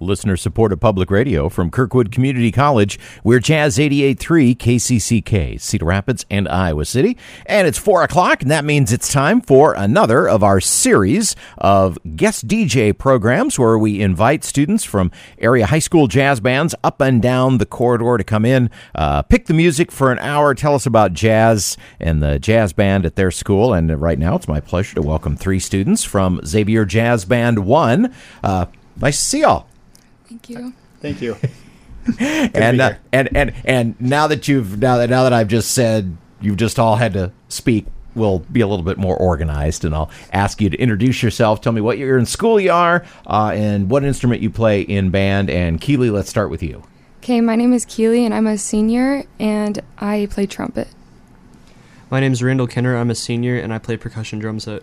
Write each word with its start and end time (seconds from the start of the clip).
Listener 0.00 0.36
supported 0.36 0.78
public 0.78 1.10
radio 1.10 1.48
from 1.48 1.70
Kirkwood 1.70 2.12
Community 2.12 2.52
College. 2.52 2.98
We're 3.24 3.40
Jazz 3.40 3.78
88.3 3.78 4.56
KCCK, 4.56 5.60
Cedar 5.60 5.84
Rapids 5.84 6.26
and 6.30 6.48
Iowa 6.48 6.84
City. 6.84 7.16
And 7.46 7.66
it's 7.66 7.78
4 7.78 8.02
o'clock, 8.02 8.42
and 8.42 8.50
that 8.50 8.64
means 8.64 8.92
it's 8.92 9.12
time 9.12 9.40
for 9.40 9.74
another 9.74 10.28
of 10.28 10.42
our 10.42 10.60
series 10.60 11.34
of 11.58 11.98
guest 12.16 12.46
DJ 12.46 12.96
programs 12.96 13.58
where 13.58 13.78
we 13.78 14.00
invite 14.00 14.44
students 14.44 14.84
from 14.84 15.10
area 15.38 15.66
high 15.66 15.78
school 15.78 16.06
jazz 16.06 16.40
bands 16.40 16.74
up 16.84 17.00
and 17.00 17.22
down 17.22 17.58
the 17.58 17.66
corridor 17.66 18.18
to 18.18 18.24
come 18.24 18.44
in, 18.44 18.70
uh, 18.94 19.22
pick 19.22 19.46
the 19.46 19.54
music 19.54 19.90
for 19.90 20.12
an 20.12 20.18
hour, 20.18 20.54
tell 20.54 20.74
us 20.74 20.86
about 20.86 21.12
jazz 21.12 21.76
and 21.98 22.22
the 22.22 22.38
jazz 22.38 22.72
band 22.72 23.06
at 23.06 23.16
their 23.16 23.30
school. 23.30 23.72
And 23.72 24.00
right 24.00 24.18
now, 24.18 24.36
it's 24.36 24.48
my 24.48 24.60
pleasure 24.60 24.94
to 24.94 25.02
welcome 25.02 25.36
three 25.36 25.58
students 25.58 26.04
from 26.04 26.40
Xavier 26.44 26.84
Jazz 26.84 27.24
Band 27.24 27.60
1. 27.60 28.14
Uh, 28.42 28.66
nice 29.00 29.18
to 29.18 29.24
see 29.24 29.40
y'all. 29.40 29.66
Thank 30.28 30.50
you. 30.50 30.72
Thank 31.00 31.22
you. 31.22 31.36
and 32.20 32.80
uh, 32.80 32.94
and 33.12 33.36
and 33.36 33.52
and 33.64 34.00
now 34.00 34.26
that 34.26 34.48
you've 34.48 34.78
now 34.78 34.98
that 34.98 35.10
now 35.10 35.24
that 35.24 35.32
I've 35.32 35.48
just 35.48 35.72
said 35.72 36.16
you've 36.40 36.56
just 36.56 36.78
all 36.78 36.96
had 36.96 37.12
to 37.14 37.32
speak, 37.48 37.86
we'll 38.14 38.40
be 38.40 38.60
a 38.60 38.66
little 38.66 38.84
bit 38.84 38.98
more 38.98 39.16
organized, 39.16 39.84
and 39.84 39.94
I'll 39.94 40.10
ask 40.32 40.60
you 40.60 40.70
to 40.70 40.76
introduce 40.76 41.22
yourself. 41.22 41.60
Tell 41.60 41.72
me 41.72 41.80
what 41.80 41.98
year 41.98 42.18
in 42.18 42.26
school 42.26 42.58
you 42.60 42.72
are, 42.72 43.04
uh, 43.26 43.52
and 43.54 43.90
what 43.90 44.04
instrument 44.04 44.42
you 44.42 44.50
play 44.50 44.80
in 44.80 45.10
band. 45.10 45.50
And 45.50 45.80
Keely, 45.80 46.10
let's 46.10 46.30
start 46.30 46.50
with 46.50 46.62
you. 46.62 46.82
Okay, 47.18 47.40
my 47.40 47.56
name 47.56 47.72
is 47.72 47.84
Keely, 47.84 48.24
and 48.24 48.32
I'm 48.32 48.46
a 48.46 48.58
senior, 48.58 49.24
and 49.38 49.80
I 49.98 50.28
play 50.30 50.46
trumpet. 50.46 50.88
My 52.08 52.20
name 52.20 52.32
is 52.32 52.42
Randall 52.42 52.68
Kenner. 52.68 52.96
I'm 52.96 53.10
a 53.10 53.16
senior, 53.16 53.58
and 53.58 53.74
I 53.74 53.78
play 53.78 53.96
percussion 53.96 54.38
drums 54.38 54.68
at 54.68 54.82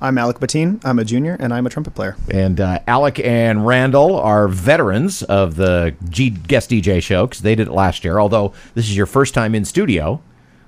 I'm 0.00 0.18
Alec 0.18 0.38
Batine. 0.38 0.84
I'm 0.84 0.98
a 0.98 1.04
junior, 1.04 1.36
and 1.40 1.54
I'm 1.54 1.66
a 1.66 1.70
trumpet 1.70 1.94
player. 1.94 2.16
And 2.30 2.60
uh, 2.60 2.80
Alec 2.86 3.18
and 3.20 3.66
Randall 3.66 4.16
are 4.16 4.46
veterans 4.46 5.22
of 5.22 5.56
the 5.56 5.94
G- 6.10 6.30
guest 6.30 6.70
DJ 6.70 7.02
show 7.02 7.26
because 7.26 7.40
they 7.42 7.54
did 7.54 7.68
it 7.68 7.72
last 7.72 8.04
year. 8.04 8.18
Although 8.18 8.52
this 8.74 8.86
is 8.88 8.96
your 8.96 9.06
first 9.06 9.32
time 9.32 9.54
in 9.54 9.64
studio, 9.64 10.20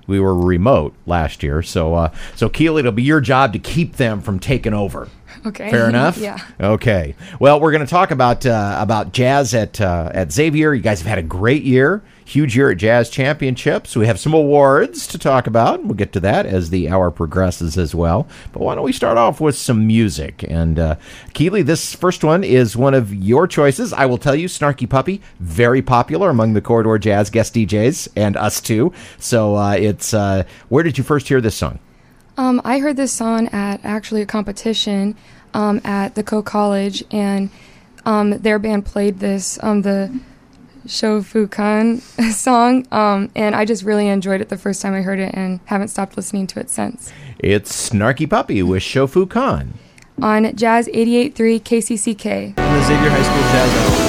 we 0.07 0.19
were 0.19 0.35
remote 0.35 0.95
last 1.05 1.43
year. 1.43 1.61
So, 1.61 1.93
uh, 1.93 2.11
so 2.35 2.49
Keely, 2.49 2.79
it'll 2.79 2.91
be 2.91 3.03
your 3.03 3.21
job 3.21 3.53
to 3.53 3.59
keep 3.59 3.97
them 3.97 4.21
from 4.21 4.39
taking 4.39 4.73
over. 4.73 5.07
Okay. 5.45 5.69
Fair 5.69 5.87
enough. 5.89 6.17
yeah. 6.17 6.39
Okay. 6.59 7.13
Well, 7.39 7.59
we're 7.59 7.71
going 7.71 7.85
to 7.85 7.89
talk 7.89 8.09
about 8.09 8.47
uh, 8.47 8.77
about 8.79 9.11
jazz 9.13 9.53
at 9.53 9.79
uh, 9.79 10.09
at 10.11 10.31
Xavier. 10.31 10.73
You 10.73 10.81
guys 10.81 11.01
have 11.01 11.07
had 11.07 11.19
a 11.19 11.23
great 11.23 11.61
year, 11.63 12.01
huge 12.29 12.55
year 12.55 12.69
at 12.71 12.77
Jazz 12.77 13.09
Championships. 13.09 13.95
We 13.95 14.05
have 14.05 14.19
some 14.19 14.33
awards 14.33 15.07
to 15.07 15.17
talk 15.17 15.47
about. 15.47 15.83
We'll 15.83 15.95
get 15.95 16.13
to 16.13 16.19
that 16.19 16.45
as 16.45 16.69
the 16.69 16.87
hour 16.87 17.09
progresses 17.09 17.77
as 17.77 17.95
well. 17.95 18.27
But 18.53 18.61
why 18.61 18.75
don't 18.75 18.83
we 18.83 18.93
start 18.93 19.17
off 19.17 19.41
with 19.41 19.57
some 19.57 19.87
music? 19.87 20.43
And 20.47 20.77
uh, 20.77 20.95
Keely, 21.33 21.63
this 21.63 21.95
first 21.95 22.23
one 22.23 22.43
is 22.43 22.77
one 22.77 22.93
of 22.93 23.13
your 23.13 23.47
choices. 23.47 23.93
I 23.93 24.05
will 24.05 24.19
tell 24.19 24.35
you, 24.35 24.47
Snarky 24.47 24.87
Puppy, 24.87 25.21
very 25.39 25.81
popular 25.81 26.29
among 26.29 26.53
the 26.53 26.61
Corridor 26.61 26.99
Jazz 26.99 27.31
guest 27.31 27.55
DJs 27.55 28.09
and 28.15 28.37
us 28.37 28.61
too. 28.61 28.93
So 29.17 29.55
uh, 29.55 29.71
it's 29.71 30.13
uh, 30.13 30.43
where 30.69 30.83
did 30.83 30.97
you 30.97 31.03
first 31.03 31.27
hear 31.27 31.41
this 31.41 31.55
song? 31.55 31.79
Um, 32.37 32.61
I 32.63 32.77
heard 32.79 32.95
this 32.95 33.11
song 33.11 33.47
at 33.47 33.83
actually 33.83 34.21
a 34.21 34.25
competition 34.25 35.15
um, 35.53 35.81
at 35.83 36.15
the 36.15 36.23
Coe 36.23 36.43
College, 36.43 37.03
and 37.11 37.49
um, 38.05 38.29
their 38.29 38.59
band 38.59 38.85
played 38.85 39.19
this, 39.19 39.61
um, 39.61 39.81
the 39.81 40.17
Shofukan 40.89 42.01
song, 42.33 42.87
um, 42.91 43.29
and 43.35 43.55
I 43.55 43.63
just 43.63 43.83
really 43.83 44.07
enjoyed 44.07 44.41
it 44.41 44.49
the 44.49 44.57
first 44.57 44.81
time 44.81 44.93
I 44.93 45.01
heard 45.01 45.19
it 45.19 45.33
and 45.35 45.59
haven't 45.65 45.89
stopped 45.89 46.17
listening 46.17 46.47
to 46.47 46.59
it 46.59 46.69
since. 46.69 47.11
It's 47.37 47.89
Snarky 47.89 48.29
Puppy 48.29 48.63
with 48.63 48.81
Shofukan. 48.81 49.69
On 50.21 50.55
Jazz 50.55 50.87
88.3 50.87 51.61
KCCK. 51.61 52.55
the 52.55 52.83
Xavier 52.83 53.09
High 53.09 53.23
School 53.23 53.41
Jazz 53.51 54.03
Hour. 54.03 54.08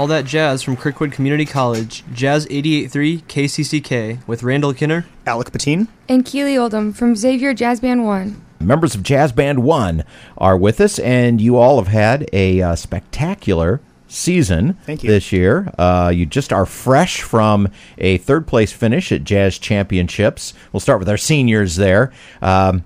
All 0.00 0.06
that 0.06 0.24
jazz 0.24 0.62
from 0.62 0.78
Kirkwood 0.78 1.12
Community 1.12 1.44
College, 1.44 2.02
Jazz 2.14 2.46
88.3 2.46 3.22
KCCK 3.24 4.26
with 4.26 4.42
Randall 4.42 4.72
Kinner. 4.72 5.04
Alec 5.26 5.52
Patine. 5.52 5.88
And 6.08 6.24
Keely 6.24 6.56
Oldham 6.56 6.94
from 6.94 7.14
Xavier 7.14 7.52
Jazz 7.52 7.80
Band 7.80 8.06
1. 8.06 8.42
Members 8.60 8.94
of 8.94 9.02
Jazz 9.02 9.30
Band 9.30 9.62
1 9.62 10.02
are 10.38 10.56
with 10.56 10.80
us, 10.80 10.98
and 11.00 11.38
you 11.38 11.58
all 11.58 11.76
have 11.76 11.92
had 11.92 12.26
a 12.32 12.62
uh, 12.62 12.76
spectacular 12.76 13.82
season 14.08 14.78
Thank 14.86 15.04
you. 15.04 15.10
this 15.10 15.32
year. 15.32 15.70
Uh, 15.76 16.10
you 16.14 16.24
just 16.24 16.50
are 16.50 16.64
fresh 16.64 17.20
from 17.20 17.68
a 17.98 18.16
third 18.16 18.46
place 18.46 18.72
finish 18.72 19.12
at 19.12 19.22
Jazz 19.22 19.58
Championships. 19.58 20.54
We'll 20.72 20.80
start 20.80 20.98
with 20.98 21.10
our 21.10 21.18
seniors 21.18 21.76
there. 21.76 22.10
Um, 22.40 22.84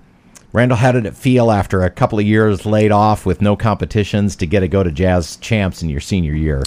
Randall, 0.51 0.79
how 0.79 0.91
did 0.91 1.05
it 1.05 1.15
feel 1.15 1.49
after 1.49 1.81
a 1.81 1.89
couple 1.89 2.19
of 2.19 2.25
years 2.25 2.65
laid 2.65 2.91
off 2.91 3.25
with 3.25 3.41
no 3.41 3.55
competitions 3.55 4.35
to 4.35 4.45
get 4.45 4.59
to 4.59 4.67
go 4.67 4.83
to 4.83 4.91
Jazz 4.91 5.37
Champs 5.37 5.81
in 5.81 5.87
your 5.87 6.01
senior 6.01 6.33
year? 6.33 6.61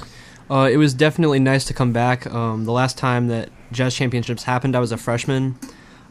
Uh, 0.50 0.68
it 0.70 0.76
was 0.76 0.94
definitely 0.94 1.38
nice 1.38 1.64
to 1.66 1.74
come 1.74 1.92
back. 1.92 2.26
Um, 2.32 2.64
the 2.64 2.72
last 2.72 2.96
time 2.96 3.28
that 3.28 3.50
Jazz 3.70 3.94
Championships 3.94 4.44
happened, 4.44 4.74
I 4.74 4.80
was 4.80 4.92
a 4.92 4.96
freshman. 4.96 5.58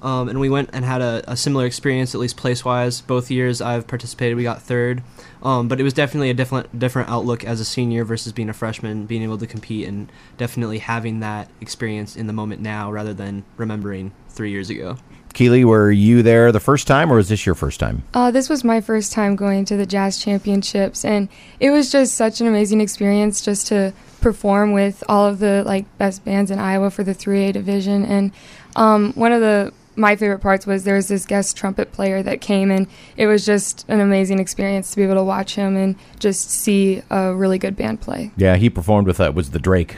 Um, 0.02 0.30
and 0.30 0.40
we 0.40 0.50
went 0.50 0.70
and 0.74 0.86
had 0.86 1.02
a, 1.02 1.24
a 1.28 1.36
similar 1.36 1.66
experience, 1.66 2.14
at 2.14 2.22
least 2.22 2.38
place 2.38 2.64
wise. 2.64 3.02
Both 3.02 3.32
years 3.32 3.62
I've 3.62 3.88
participated, 3.88 4.38
we 4.38 4.44
got 4.44 4.62
third. 4.62 5.02
Um, 5.42 5.68
but 5.68 5.80
it 5.80 5.84
was 5.84 5.94
definitely 5.94 6.30
a 6.30 6.36
different 6.36 6.78
different 6.78 7.10
outlook 7.10 7.44
as 7.44 7.60
a 7.60 7.66
senior 7.66 8.04
versus 8.04 8.32
being 8.32 8.50
a 8.50 8.54
freshman, 8.54 9.06
being 9.06 9.24
able 9.24 9.40
to 9.40 9.48
compete 9.48 9.88
and 9.88 10.12
definitely 10.38 10.80
having 10.80 11.20
that 11.22 11.50
experience 11.62 12.16
in 12.16 12.28
the 12.28 12.34
moment 12.34 12.62
now 12.62 12.92
rather 12.92 13.14
than 13.14 13.44
remembering 13.58 14.14
three 14.30 14.52
years 14.52 14.70
ago. 14.70 14.98
Keely, 15.34 15.64
were 15.66 15.92
you 15.92 16.24
there 16.24 16.52
the 16.52 16.60
first 16.60 16.88
time, 16.88 17.12
or 17.12 17.18
was 17.18 17.30
this 17.30 17.46
your 17.46 17.54
first 17.56 17.80
time? 17.80 18.04
Uh, 18.14 18.32
this 18.32 18.50
was 18.50 18.64
my 18.64 18.82
first 18.82 19.12
time 19.14 19.36
going 19.36 19.66
to 19.66 19.78
the 19.78 19.86
Jazz 19.86 20.18
Championships, 20.18 21.06
and 21.06 21.30
it 21.60 21.70
was 21.70 21.92
just 21.92 22.16
such 22.16 22.42
an 22.42 22.48
amazing 22.48 22.82
experience 22.82 23.42
just 23.42 23.68
to 23.68 23.94
perform 24.22 24.72
with 24.72 25.04
all 25.08 25.26
of 25.28 25.38
the 25.40 25.64
like 25.66 25.86
best 26.00 26.26
bands 26.26 26.50
in 26.50 26.58
Iowa 26.58 26.90
for 26.90 27.04
the 27.04 27.14
3A 27.14 27.54
division. 27.54 28.04
And 28.04 28.32
um, 28.76 29.14
one 29.14 29.32
of 29.32 29.42
the 29.42 29.74
my 29.96 30.16
favorite 30.16 30.40
parts 30.40 30.68
was 30.68 30.84
there 30.84 30.94
was 30.96 31.08
this 31.08 31.26
guest 31.26 31.58
trumpet 31.58 31.92
player 31.92 32.22
that 32.24 32.40
came, 32.42 32.70
and 32.72 32.88
it 33.16 33.26
was 33.28 33.46
just 33.46 33.84
an 33.90 34.00
amazing 34.00 34.40
experience 34.40 34.92
to 34.92 34.96
be 34.98 35.04
able 35.04 35.16
to 35.16 35.24
watch 35.24 35.56
him 35.56 35.76
and 35.76 35.96
just 36.20 36.50
see 36.52 37.02
a 37.10 37.34
really 37.34 37.58
good 37.58 37.76
band 37.76 38.00
play. 38.02 38.32
Yeah, 38.38 38.56
he 38.58 38.70
performed 38.70 39.08
with 39.08 39.20
uh, 39.20 39.32
was 39.34 39.52
the 39.52 39.60
Drake 39.60 39.98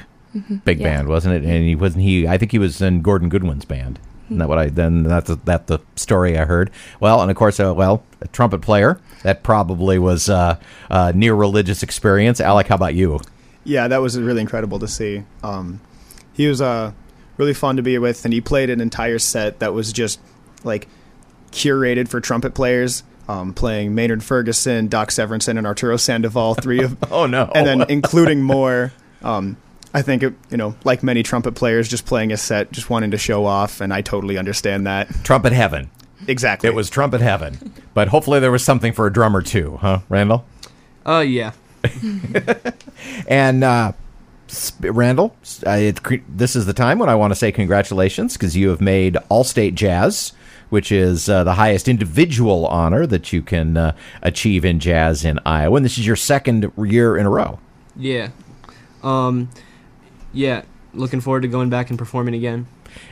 big 0.63 0.79
Yeah. 0.79 0.83
band, 0.97 1.07
wasn't 1.07 1.35
it? 1.35 1.43
And 1.49 1.65
he 1.65 1.75
wasn't 1.75 2.03
he. 2.03 2.27
I 2.27 2.37
think 2.37 2.51
he 2.51 2.59
was 2.59 2.81
in 2.81 3.01
Gordon 3.01 3.29
Goodwin's 3.29 3.65
band. 3.65 3.99
Isn't 4.29 4.37
that 4.37 4.47
what 4.47 4.59
I 4.59 4.67
then? 4.67 5.03
That's 5.03 5.27
the, 5.27 5.35
that 5.45 5.65
the 5.67 5.79
story 5.95 6.37
I 6.37 6.45
heard. 6.45 6.69
Well, 6.99 7.21
and 7.21 7.31
of 7.31 7.35
course, 7.35 7.59
uh, 7.59 7.73
well, 7.73 8.03
a 8.21 8.27
trumpet 8.27 8.61
player. 8.61 8.99
That 9.23 9.41
probably 9.43 9.97
was 9.97 10.29
uh, 10.29 10.57
a 10.89 11.13
near 11.13 11.33
religious 11.33 11.81
experience. 11.81 12.39
Alec, 12.39 12.67
how 12.67 12.75
about 12.75 12.93
you? 12.93 13.19
Yeah, 13.63 13.87
that 13.87 13.97
was 13.97 14.17
really 14.19 14.41
incredible 14.41 14.79
to 14.79 14.87
see. 14.87 15.23
Um, 15.43 15.81
he 16.33 16.47
was 16.47 16.61
uh, 16.61 16.91
really 17.37 17.53
fun 17.53 17.75
to 17.77 17.81
be 17.81 17.97
with, 17.97 18.23
and 18.23 18.33
he 18.33 18.39
played 18.39 18.69
an 18.69 18.81
entire 18.81 19.19
set 19.19 19.59
that 19.59 19.73
was 19.73 19.91
just 19.91 20.19
like 20.63 20.87
curated 21.51 22.07
for 22.07 22.21
trumpet 22.21 22.53
players, 22.53 23.03
um, 23.27 23.53
playing 23.53 23.95
Maynard 23.95 24.23
Ferguson, 24.23 24.87
Doc 24.87 25.09
Severinsen, 25.09 25.57
and 25.57 25.65
Arturo 25.65 25.97
Sandoval, 25.97 26.55
three 26.55 26.83
of, 26.83 26.97
Oh 27.11 27.25
no! 27.25 27.51
and 27.53 27.65
then 27.65 27.85
including 27.89 28.41
more. 28.43 28.93
Um, 29.23 29.57
I 29.93 30.01
think 30.01 30.23
it, 30.23 30.33
you 30.49 30.57
know, 30.57 30.75
like 30.83 31.01
many 31.03 31.23
trumpet 31.23 31.55
players, 31.55 31.87
just 31.87 32.05
playing 32.05 32.31
a 32.31 32.37
set, 32.37 32.71
just 32.71 32.89
wanting 32.89 33.11
to 33.11 33.17
show 33.17 33.45
off, 33.45 33.81
and 33.81 33.93
I 33.93 34.01
totally 34.01 34.37
understand 34.37 34.85
that. 34.87 35.09
trumpet 35.23 35.53
heaven. 35.53 35.89
Exactly. 36.27 36.69
It 36.69 36.75
was 36.75 36.89
trumpet 36.89 37.21
heaven, 37.21 37.73
but 37.93 38.09
hopefully 38.09 38.39
there 38.39 38.51
was 38.51 38.63
something 38.63 38.93
for 38.93 39.07
a 39.07 39.13
drummer 39.13 39.41
too, 39.41 39.77
huh, 39.81 39.99
Randall? 40.09 40.45
Uh, 41.05 41.25
yeah. 41.27 41.53
And 43.27 43.63
uh, 43.63 43.93
Randall, 44.81 45.35
uh, 45.65 45.71
it, 45.71 45.99
this 46.37 46.55
is 46.55 46.65
the 46.65 46.73
time 46.73 46.99
when 46.99 47.09
I 47.09 47.15
want 47.15 47.31
to 47.31 47.35
say 47.35 47.51
congratulations 47.51 48.33
because 48.33 48.55
you 48.57 48.69
have 48.69 48.81
made 48.81 49.17
All-State 49.29 49.75
Jazz, 49.75 50.33
which 50.69 50.91
is 50.91 51.29
uh, 51.29 51.43
the 51.43 51.53
highest 51.53 51.87
individual 51.87 52.65
honor 52.67 53.05
that 53.07 53.31
you 53.31 53.41
can 53.41 53.77
uh, 53.77 53.95
achieve 54.21 54.65
in 54.65 54.79
jazz 54.79 55.23
in 55.25 55.39
Iowa. 55.45 55.77
And 55.77 55.85
this 55.85 55.97
is 55.97 56.05
your 56.05 56.15
second 56.15 56.71
year 56.77 57.17
in 57.17 57.25
a 57.25 57.29
row. 57.29 57.59
Yeah. 57.95 58.29
Um, 59.03 59.49
yeah. 60.33 60.63
Looking 60.93 61.21
forward 61.21 61.41
to 61.41 61.47
going 61.47 61.69
back 61.69 61.89
and 61.91 61.99
performing 61.99 62.33
again. 62.33 62.65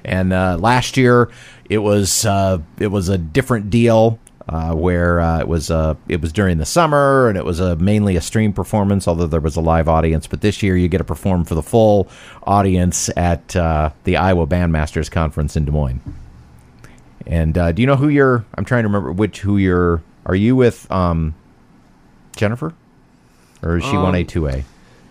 And 0.03 0.33
uh, 0.33 0.57
last 0.59 0.97
year, 0.97 1.29
it 1.69 1.77
was 1.77 2.25
uh, 2.25 2.59
it 2.79 2.87
was 2.87 3.09
a 3.09 3.17
different 3.17 3.69
deal. 3.69 4.19
Uh, 4.49 4.73
where 4.73 5.19
uh, 5.19 5.41
it 5.41 5.47
was 5.47 5.69
uh, 5.69 5.93
it 6.07 6.21
was 6.21 6.31
during 6.31 6.57
the 6.57 6.65
summer 6.65 7.27
and 7.27 7.37
it 7.37 7.43
was 7.43 7.59
a 7.59 7.75
mainly 7.75 8.15
a 8.15 8.21
stream 8.21 8.53
performance, 8.53 9.05
although 9.05 9.27
there 9.27 9.41
was 9.41 9.57
a 9.57 9.61
live 9.61 9.89
audience. 9.89 10.25
But 10.25 10.39
this 10.39 10.63
year, 10.63 10.77
you 10.77 10.87
get 10.87 10.99
to 10.99 11.03
perform 11.03 11.43
for 11.43 11.53
the 11.53 11.61
full 11.61 12.07
audience 12.43 13.09
at 13.17 13.53
uh, 13.57 13.89
the 14.05 14.15
Iowa 14.15 14.47
Bandmasters 14.47 15.11
Conference 15.11 15.57
in 15.57 15.65
Des 15.65 15.71
Moines. 15.73 15.99
And 17.25 17.57
uh, 17.57 17.73
do 17.73 17.81
you 17.81 17.87
know 17.87 17.97
who 17.97 18.07
you're? 18.07 18.45
I'm 18.55 18.63
trying 18.63 18.83
to 18.83 18.87
remember 18.87 19.11
which 19.11 19.41
who 19.41 19.57
you're. 19.57 20.01
Are 20.25 20.35
you 20.35 20.55
with 20.55 20.89
um, 20.89 21.35
Jennifer, 22.37 22.73
or 23.61 23.77
is 23.77 23.83
she 23.83 23.97
Um, 23.97 24.03
one 24.03 24.15
A 24.15 24.23
two 24.23 24.47
A? 24.47 24.63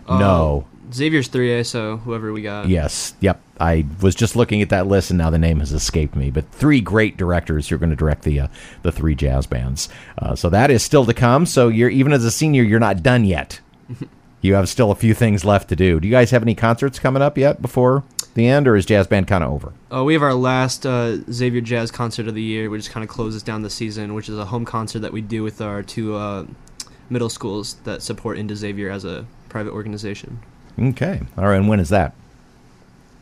Uh, 0.08 0.18
No. 0.18 0.66
Xavier's 0.92 1.28
3A, 1.28 1.66
so 1.66 1.98
whoever 1.98 2.32
we 2.32 2.42
got. 2.42 2.68
Yes. 2.68 3.14
Yep. 3.20 3.40
I 3.58 3.86
was 4.02 4.14
just 4.14 4.36
looking 4.36 4.62
at 4.62 4.68
that 4.68 4.86
list, 4.86 5.10
and 5.10 5.18
now 5.18 5.30
the 5.30 5.38
name 5.38 5.60
has 5.60 5.72
escaped 5.72 6.14
me. 6.14 6.30
But 6.30 6.50
three 6.50 6.80
great 6.80 7.16
directors 7.16 7.68
who 7.68 7.74
are 7.74 7.78
going 7.78 7.90
to 7.90 7.96
direct 7.96 8.22
the 8.22 8.40
uh, 8.40 8.48
the 8.82 8.92
three 8.92 9.14
jazz 9.14 9.46
bands. 9.46 9.88
Uh, 10.18 10.34
so 10.34 10.50
that 10.50 10.70
is 10.70 10.82
still 10.82 11.04
to 11.06 11.14
come. 11.14 11.46
So 11.46 11.68
you're 11.68 11.88
even 11.88 12.12
as 12.12 12.24
a 12.24 12.30
senior, 12.30 12.62
you're 12.62 12.80
not 12.80 13.02
done 13.02 13.24
yet. 13.24 13.60
you 14.40 14.54
have 14.54 14.68
still 14.68 14.90
a 14.90 14.94
few 14.94 15.14
things 15.14 15.44
left 15.44 15.68
to 15.70 15.76
do. 15.76 16.00
Do 16.00 16.06
you 16.06 16.12
guys 16.12 16.30
have 16.30 16.42
any 16.42 16.54
concerts 16.54 16.98
coming 16.98 17.22
up 17.22 17.38
yet 17.38 17.62
before 17.62 18.04
the 18.34 18.46
end, 18.46 18.68
or 18.68 18.76
is 18.76 18.84
jazz 18.84 19.06
band 19.06 19.26
kind 19.26 19.42
of 19.42 19.50
over? 19.50 19.72
Uh, 19.92 20.04
we 20.04 20.12
have 20.12 20.22
our 20.22 20.34
last 20.34 20.84
uh, 20.84 21.16
Xavier 21.32 21.62
Jazz 21.62 21.90
concert 21.90 22.28
of 22.28 22.34
the 22.34 22.42
year, 22.42 22.68
which 22.68 22.90
kind 22.90 23.02
of 23.02 23.08
closes 23.08 23.42
down 23.42 23.62
the 23.62 23.70
season, 23.70 24.14
which 24.14 24.28
is 24.28 24.38
a 24.38 24.44
home 24.44 24.64
concert 24.64 25.00
that 25.00 25.12
we 25.12 25.22
do 25.22 25.42
with 25.42 25.60
our 25.60 25.82
two 25.82 26.14
uh, 26.14 26.44
middle 27.08 27.30
schools 27.30 27.74
that 27.84 28.02
support 28.02 28.38
Into 28.38 28.54
Xavier 28.54 28.90
as 28.90 29.04
a 29.04 29.26
private 29.48 29.72
organization. 29.72 30.40
Okay. 30.78 31.20
All 31.36 31.46
right. 31.46 31.56
And 31.56 31.68
when 31.68 31.80
is 31.80 31.88
that? 31.90 32.14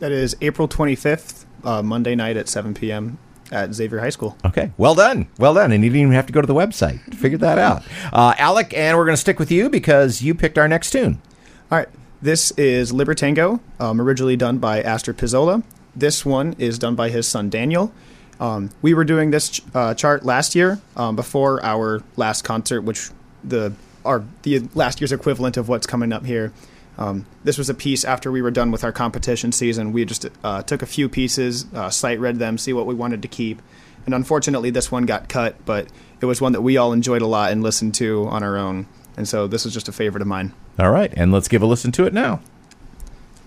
that 0.00 0.12
is 0.12 0.36
April 0.42 0.68
25th, 0.68 1.44
uh, 1.64 1.82
Monday 1.82 2.14
night 2.14 2.36
at 2.36 2.48
7 2.48 2.74
p.m. 2.74 3.16
at 3.50 3.72
Xavier 3.72 4.00
High 4.00 4.10
School. 4.10 4.36
Okay. 4.44 4.70
Well 4.76 4.94
done. 4.94 5.28
Well 5.38 5.54
done. 5.54 5.72
And 5.72 5.82
you 5.82 5.88
didn't 5.90 6.02
even 6.02 6.12
have 6.12 6.26
to 6.26 6.32
go 6.32 6.40
to 6.40 6.46
the 6.46 6.54
website 6.54 7.02
to 7.10 7.16
figure 7.16 7.38
that 7.38 7.58
out. 7.58 7.82
Uh, 8.12 8.34
Alec, 8.36 8.74
and 8.76 8.98
we're 8.98 9.04
going 9.06 9.14
to 9.16 9.20
stick 9.20 9.38
with 9.38 9.50
you 9.50 9.70
because 9.70 10.20
you 10.20 10.34
picked 10.34 10.58
our 10.58 10.68
next 10.68 10.90
tune. 10.90 11.22
All 11.70 11.78
right. 11.78 11.88
This 12.20 12.50
is 12.52 12.92
Libertango, 12.92 13.60
um, 13.78 14.00
originally 14.00 14.36
done 14.36 14.58
by 14.58 14.82
Astor 14.82 15.14
Piazzolla. 15.14 15.62
This 15.94 16.24
one 16.24 16.54
is 16.58 16.78
done 16.78 16.94
by 16.94 17.10
his 17.10 17.28
son 17.28 17.50
Daniel. 17.50 17.92
Um, 18.40 18.70
we 18.82 18.94
were 18.94 19.04
doing 19.04 19.30
this 19.30 19.50
ch- 19.50 19.62
uh, 19.74 19.94
chart 19.94 20.24
last 20.24 20.54
year 20.54 20.80
um, 20.96 21.16
before 21.16 21.64
our 21.64 22.02
last 22.16 22.42
concert, 22.42 22.80
which 22.82 23.10
the 23.44 23.72
our 24.04 24.24
the 24.42 24.60
last 24.74 25.00
year's 25.00 25.12
equivalent 25.12 25.56
of 25.56 25.68
what's 25.68 25.86
coming 25.86 26.12
up 26.12 26.24
here. 26.26 26.52
Um, 26.96 27.26
this 27.42 27.58
was 27.58 27.68
a 27.68 27.74
piece 27.74 28.04
after 28.04 28.30
we 28.30 28.40
were 28.42 28.50
done 28.50 28.70
with 28.70 28.84
our 28.84 28.92
competition 28.92 29.50
season. 29.52 29.92
We 29.92 30.04
just 30.04 30.26
uh, 30.44 30.62
took 30.62 30.80
a 30.82 30.86
few 30.86 31.08
pieces, 31.08 31.66
uh, 31.74 31.90
sight 31.90 32.20
read 32.20 32.38
them, 32.38 32.56
see 32.58 32.72
what 32.72 32.86
we 32.86 32.94
wanted 32.94 33.22
to 33.22 33.28
keep, 33.28 33.60
and 34.06 34.14
unfortunately, 34.14 34.70
this 34.70 34.92
one 34.92 35.04
got 35.06 35.28
cut. 35.28 35.56
But 35.64 35.88
it 36.20 36.26
was 36.26 36.40
one 36.40 36.52
that 36.52 36.62
we 36.62 36.76
all 36.76 36.92
enjoyed 36.92 37.22
a 37.22 37.26
lot 37.26 37.50
and 37.52 37.62
listened 37.62 37.94
to 37.96 38.26
on 38.28 38.42
our 38.42 38.56
own, 38.56 38.86
and 39.16 39.28
so 39.28 39.46
this 39.46 39.66
is 39.66 39.74
just 39.74 39.88
a 39.88 39.92
favorite 39.92 40.22
of 40.22 40.28
mine. 40.28 40.52
All 40.78 40.90
right. 40.90 41.12
And 41.16 41.32
let's 41.32 41.48
give 41.48 41.62
a 41.62 41.66
listen 41.66 41.92
to 41.92 42.04
it 42.04 42.12
now. 42.12 42.40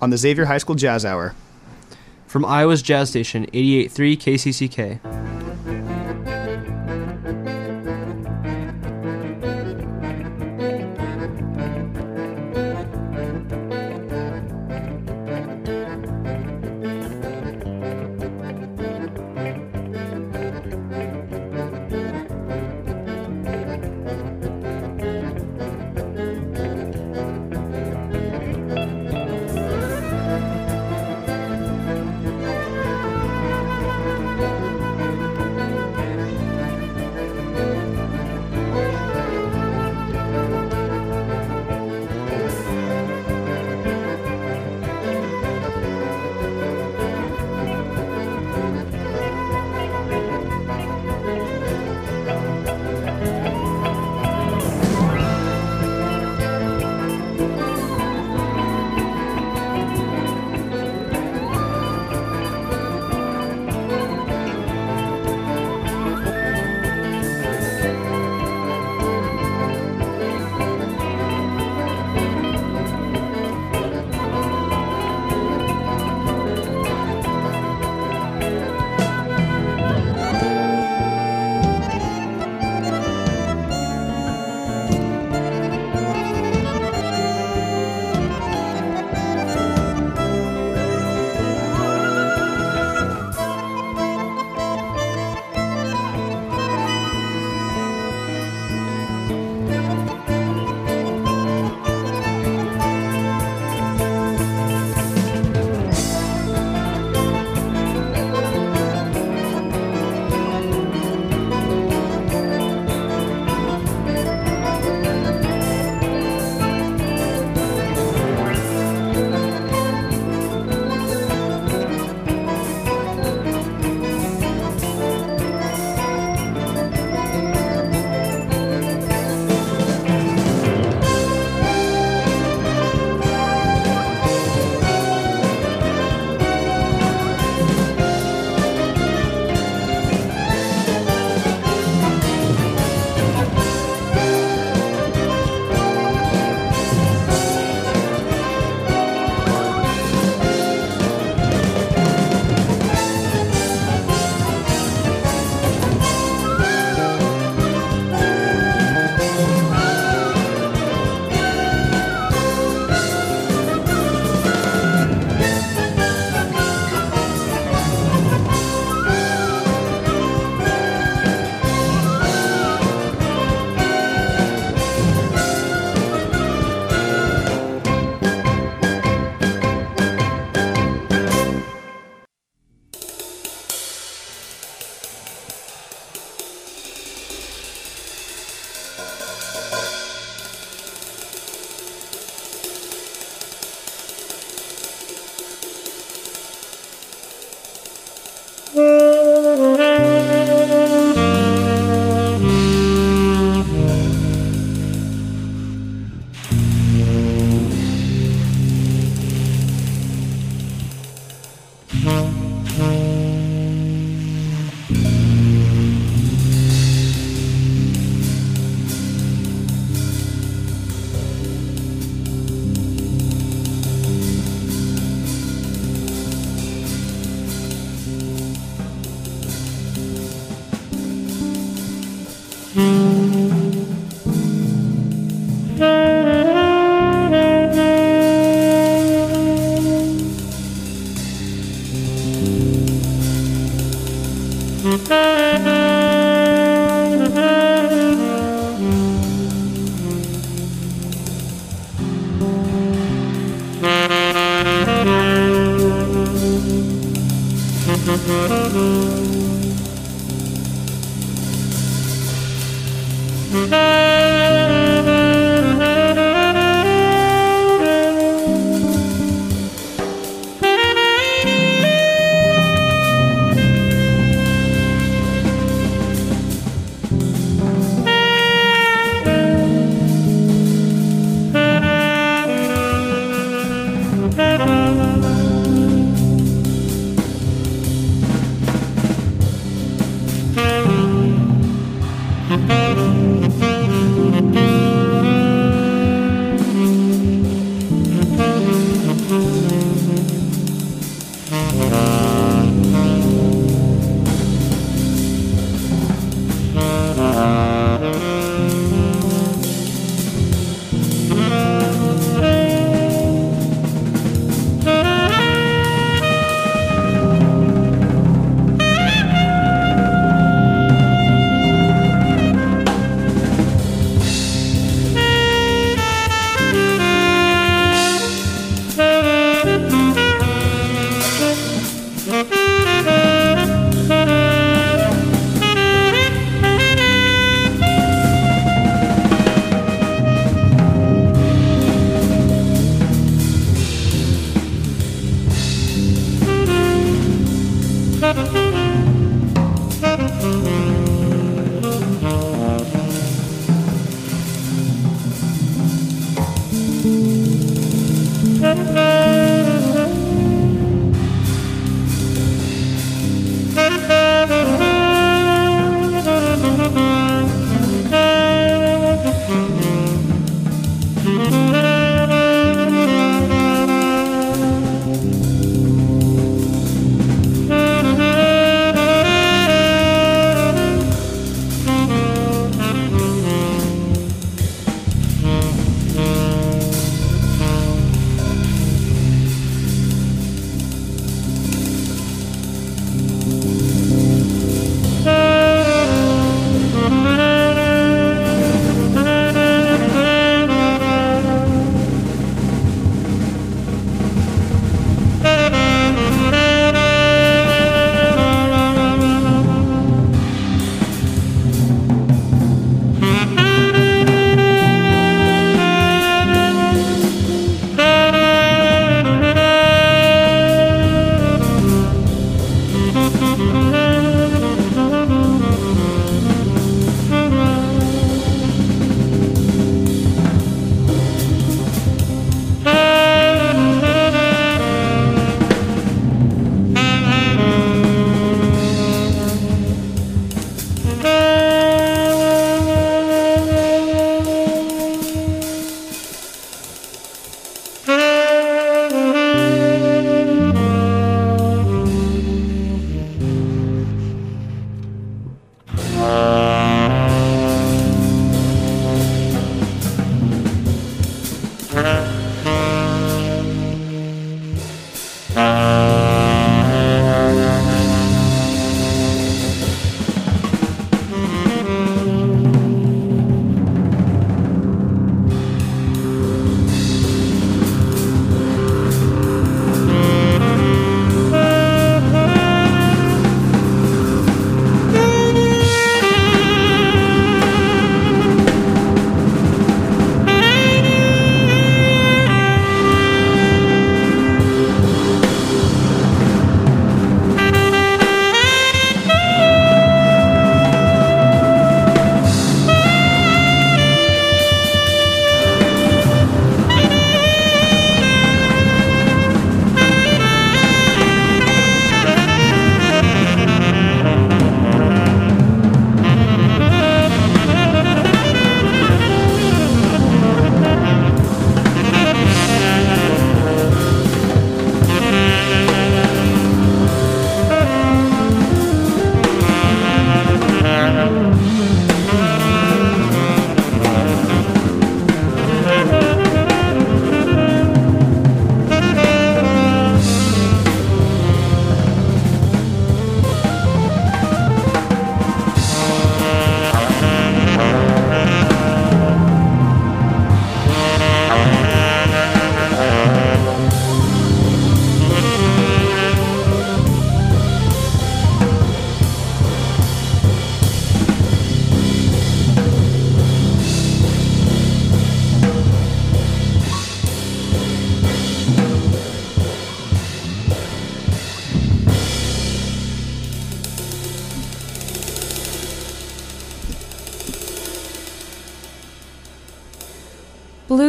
on 0.01 0.09
the 0.11 0.17
Xavier 0.17 0.45
High 0.45 0.59
School 0.59 0.75
Jazz 0.75 1.03
Hour. 1.05 1.33
From 2.27 2.43
Iowa's 2.45 2.81
Jazz 2.81 3.09
Station, 3.09 3.45
88.3 3.47 4.17
KCCK. 4.17 5.46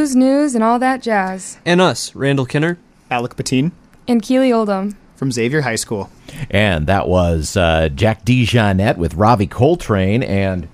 Blues 0.08 0.16
news, 0.16 0.54
and 0.54 0.64
all 0.64 0.78
that 0.78 1.02
jazz. 1.02 1.58
And 1.66 1.80
us, 1.80 2.14
Randall 2.14 2.46
Kinner. 2.46 2.78
Alec 3.10 3.36
Patine 3.36 3.72
And 4.06 4.22
Keely 4.22 4.52
Oldham. 4.52 4.96
from 5.16 5.32
Xavier 5.32 5.62
High 5.62 5.76
School. 5.76 6.10
And 6.50 6.86
that 6.86 7.08
was 7.08 7.56
uh, 7.56 7.88
Jack 7.90 8.24
DeJohnette 8.24 8.96
with 8.96 9.14
Ravi 9.14 9.46
Coltrane 9.46 10.22
and 10.22 10.68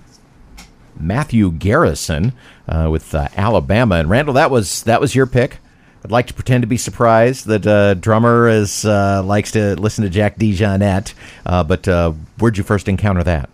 Matthew 0.97 1.51
Garrison 1.51 2.33
uh, 2.67 2.87
with 2.91 3.13
uh, 3.15 3.27
Alabama. 3.35 3.95
And 3.95 4.09
Randall, 4.09 4.33
that 4.35 4.51
was 4.51 4.83
that 4.83 5.01
was 5.01 5.15
your 5.15 5.25
pick. 5.25 5.59
I'd 6.03 6.11
like 6.11 6.27
to 6.27 6.33
pretend 6.33 6.61
to 6.63 6.67
be 6.67 6.77
surprised 6.77 7.47
that 7.47 7.65
uh, 7.65 7.95
drummer 7.95 8.47
is 8.47 8.85
uh, 8.85 9.23
likes 9.23 9.51
to 9.51 9.75
listen 9.75 10.03
to 10.03 10.09
Jack 10.09 10.37
DeJohnette. 10.37 11.13
Uh, 11.45 11.63
but 11.63 11.87
uh, 11.87 12.11
where'd 12.39 12.57
you 12.57 12.63
first 12.63 12.87
encounter 12.87 13.23
that? 13.23 13.49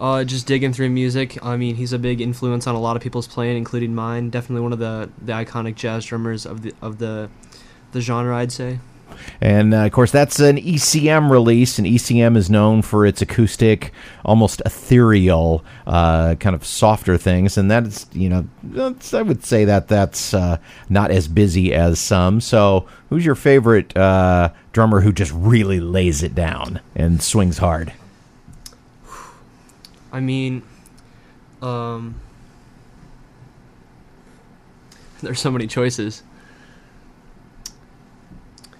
Uh, 0.00 0.22
just 0.22 0.46
digging 0.46 0.72
through 0.72 0.90
music. 0.90 1.44
I 1.44 1.56
mean, 1.56 1.74
he's 1.74 1.92
a 1.92 1.98
big 1.98 2.20
influence 2.20 2.68
on 2.68 2.76
a 2.76 2.80
lot 2.80 2.94
of 2.94 3.02
people's 3.02 3.26
playing, 3.26 3.56
including 3.56 3.94
mine. 3.94 4.30
Definitely 4.30 4.62
one 4.62 4.72
of 4.72 4.78
the, 4.78 5.10
the 5.20 5.32
iconic 5.32 5.74
jazz 5.74 6.04
drummers 6.04 6.46
of 6.46 6.62
the 6.62 6.72
of 6.80 6.98
the 6.98 7.28
the 7.92 8.00
genre, 8.00 8.36
I'd 8.36 8.52
say. 8.52 8.78
And 9.40 9.74
uh, 9.74 9.78
of 9.78 9.92
course, 9.92 10.10
that's 10.10 10.40
an 10.40 10.56
ECM 10.56 11.30
release, 11.30 11.78
and 11.78 11.86
ECM 11.86 12.36
is 12.36 12.50
known 12.50 12.82
for 12.82 13.06
its 13.06 13.22
acoustic, 13.22 13.92
almost 14.24 14.62
ethereal, 14.64 15.64
uh, 15.86 16.34
kind 16.36 16.54
of 16.54 16.64
softer 16.64 17.16
things. 17.16 17.56
And 17.56 17.70
that's, 17.70 18.06
you 18.12 18.28
know, 18.28 18.94
I 19.12 19.22
would 19.22 19.44
say 19.44 19.64
that 19.64 19.88
that's 19.88 20.34
uh, 20.34 20.58
not 20.88 21.10
as 21.10 21.28
busy 21.28 21.74
as 21.74 21.98
some. 21.98 22.40
So, 22.40 22.86
who's 23.08 23.24
your 23.24 23.34
favorite 23.34 23.96
uh, 23.96 24.50
drummer 24.72 25.00
who 25.00 25.12
just 25.12 25.32
really 25.34 25.80
lays 25.80 26.22
it 26.22 26.34
down 26.34 26.80
and 26.94 27.22
swings 27.22 27.58
hard? 27.58 27.92
I 30.12 30.20
mean, 30.20 30.62
um, 31.62 32.20
there's 35.22 35.40
so 35.40 35.50
many 35.50 35.66
choices. 35.66 36.22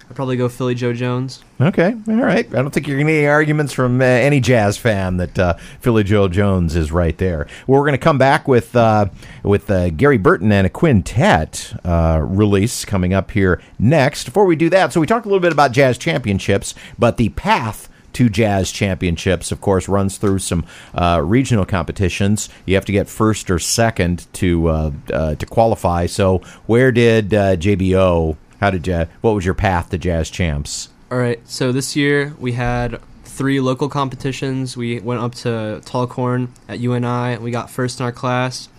I'd 0.09 0.15
probably 0.15 0.37
go 0.37 0.49
Philly 0.49 0.73
Joe 0.73 0.91
Jones. 0.91 1.43
Okay, 1.61 1.93
all 2.07 2.15
right. 2.15 2.47
I 2.47 2.61
don't 2.63 2.71
think 2.71 2.87
you're 2.87 2.97
going 2.97 3.05
to 3.05 3.13
any 3.13 3.27
arguments 3.27 3.73
from 3.73 4.01
uh, 4.01 4.05
any 4.05 4.39
jazz 4.39 4.75
fan 4.75 5.17
that 5.17 5.37
uh, 5.37 5.53
Philly 5.81 6.03
Joe 6.03 6.27
Jones 6.27 6.75
is 6.75 6.91
right 6.91 7.15
there. 7.19 7.45
Well, 7.67 7.79
we're 7.79 7.85
going 7.85 7.91
to 7.91 7.99
come 7.99 8.17
back 8.17 8.47
with 8.47 8.75
uh, 8.75 9.09
with 9.43 9.69
uh, 9.69 9.91
Gary 9.91 10.17
Burton 10.17 10.51
and 10.51 10.65
a 10.65 10.69
quintet 10.69 11.73
uh, 11.85 12.21
release 12.23 12.85
coming 12.85 13.13
up 13.13 13.29
here 13.29 13.61
next. 13.77 14.23
Before 14.23 14.45
we 14.45 14.55
do 14.55 14.67
that, 14.71 14.93
so 14.93 14.99
we 14.99 15.05
talked 15.05 15.27
a 15.27 15.29
little 15.29 15.41
bit 15.41 15.51
about 15.51 15.73
jazz 15.73 15.99
championships, 15.99 16.73
but 16.97 17.17
the 17.17 17.29
path 17.29 17.87
to 18.13 18.29
jazz 18.29 18.71
championships, 18.71 19.51
of 19.51 19.61
course, 19.61 19.87
runs 19.87 20.17
through 20.17 20.39
some 20.39 20.65
uh, 20.93 21.21
regional 21.23 21.65
competitions. 21.65 22.49
You 22.65 22.75
have 22.75 22.85
to 22.85 22.91
get 22.91 23.09
first 23.09 23.49
or 23.49 23.59
second 23.59 24.27
to 24.33 24.67
uh, 24.67 24.91
uh, 25.13 25.35
to 25.35 25.45
qualify. 25.45 26.05
So, 26.05 26.39
where 26.65 26.91
did 26.91 27.33
uh, 27.33 27.55
JBO? 27.55 28.37
How 28.59 28.69
did 28.69 28.87
you? 28.87 29.05
What 29.21 29.35
was 29.35 29.45
your 29.45 29.53
path 29.53 29.89
to 29.91 29.97
jazz 29.97 30.29
champs? 30.29 30.89
All 31.11 31.17
right, 31.17 31.39
so 31.47 31.71
this 31.71 31.95
year 31.95 32.35
we 32.39 32.51
had 32.51 33.01
three 33.23 33.59
local 33.59 33.89
competitions. 33.89 34.77
We 34.77 34.99
went 34.99 35.21
up 35.21 35.33
to 35.35 35.81
Tallcorn 35.85 36.49
at 36.67 36.79
UNI. 36.79 37.37
We 37.37 37.51
got 37.51 37.71
first 37.71 37.99
in 37.99 38.05
our 38.05 38.11
class. 38.11 38.69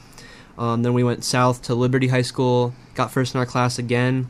Um, 0.59 0.83
then 0.83 0.93
we 0.93 1.03
went 1.03 1.25
south 1.25 1.63
to 1.63 1.75
Liberty 1.75 2.09
High 2.09 2.23
School, 2.23 2.75
got 2.95 3.11
first 3.11 3.35
in 3.35 3.39
our 3.41 3.47
class 3.47 3.79
again. 3.79 4.29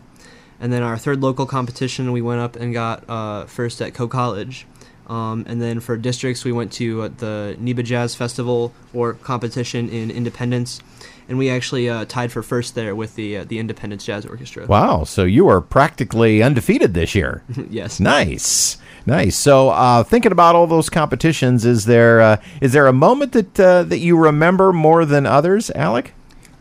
And 0.60 0.72
then 0.72 0.82
our 0.82 0.96
third 0.96 1.20
local 1.20 1.46
competition, 1.46 2.12
we 2.12 2.22
went 2.22 2.40
up 2.40 2.54
and 2.54 2.72
got 2.72 3.02
uh, 3.08 3.46
first 3.46 3.82
at 3.82 3.94
Coe 3.94 4.06
College. 4.06 4.66
Um, 5.10 5.44
and 5.48 5.60
then 5.60 5.80
for 5.80 5.96
districts, 5.96 6.44
we 6.44 6.52
went 6.52 6.70
to 6.74 7.02
uh, 7.02 7.08
the 7.08 7.56
NEIBA 7.60 7.82
Jazz 7.82 8.14
Festival 8.14 8.72
or 8.94 9.14
competition 9.14 9.88
in 9.88 10.08
Independence, 10.08 10.80
and 11.28 11.36
we 11.36 11.50
actually 11.50 11.90
uh, 11.90 12.04
tied 12.04 12.30
for 12.30 12.44
first 12.44 12.76
there 12.76 12.94
with 12.94 13.16
the 13.16 13.38
uh, 13.38 13.44
the 13.44 13.58
Independence 13.58 14.04
Jazz 14.04 14.24
Orchestra. 14.24 14.66
Wow, 14.66 15.02
so 15.02 15.24
you 15.24 15.48
are 15.48 15.60
practically 15.60 16.44
undefeated 16.44 16.94
this 16.94 17.16
year. 17.16 17.42
yes. 17.70 17.98
nice, 17.98 18.78
nice. 19.04 19.36
So, 19.36 19.70
uh, 19.70 20.04
thinking 20.04 20.30
about 20.30 20.54
all 20.54 20.68
those 20.68 20.88
competitions, 20.88 21.64
is 21.64 21.86
there 21.86 22.20
uh, 22.20 22.36
is 22.60 22.72
there 22.72 22.86
a 22.86 22.92
moment 22.92 23.32
that 23.32 23.58
uh, 23.58 23.82
that 23.82 23.98
you 23.98 24.16
remember 24.16 24.72
more 24.72 25.04
than 25.04 25.26
others, 25.26 25.72
Alec? 25.72 26.14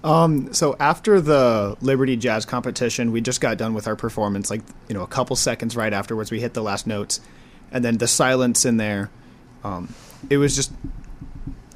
Um, 0.03 0.51
so 0.53 0.75
after 0.79 1.21
the 1.21 1.77
Liberty 1.81 2.15
Jazz 2.15 2.45
competition, 2.45 3.11
we 3.11 3.21
just 3.21 3.41
got 3.41 3.59
done 3.59 3.75
with 3.75 3.85
our 3.85 3.95
performance. 3.95 4.49
Like 4.49 4.61
you 4.87 4.95
know, 4.95 5.03
a 5.03 5.07
couple 5.07 5.35
seconds 5.35 5.75
right 5.75 5.93
afterwards, 5.93 6.31
we 6.31 6.39
hit 6.39 6.55
the 6.55 6.63
last 6.63 6.87
notes, 6.87 7.21
and 7.71 7.83
then 7.83 7.97
the 7.97 8.07
silence 8.07 8.65
in 8.65 8.77
there. 8.77 9.09
Um, 9.63 9.93
it 10.29 10.37
was 10.37 10.55
just 10.55 10.71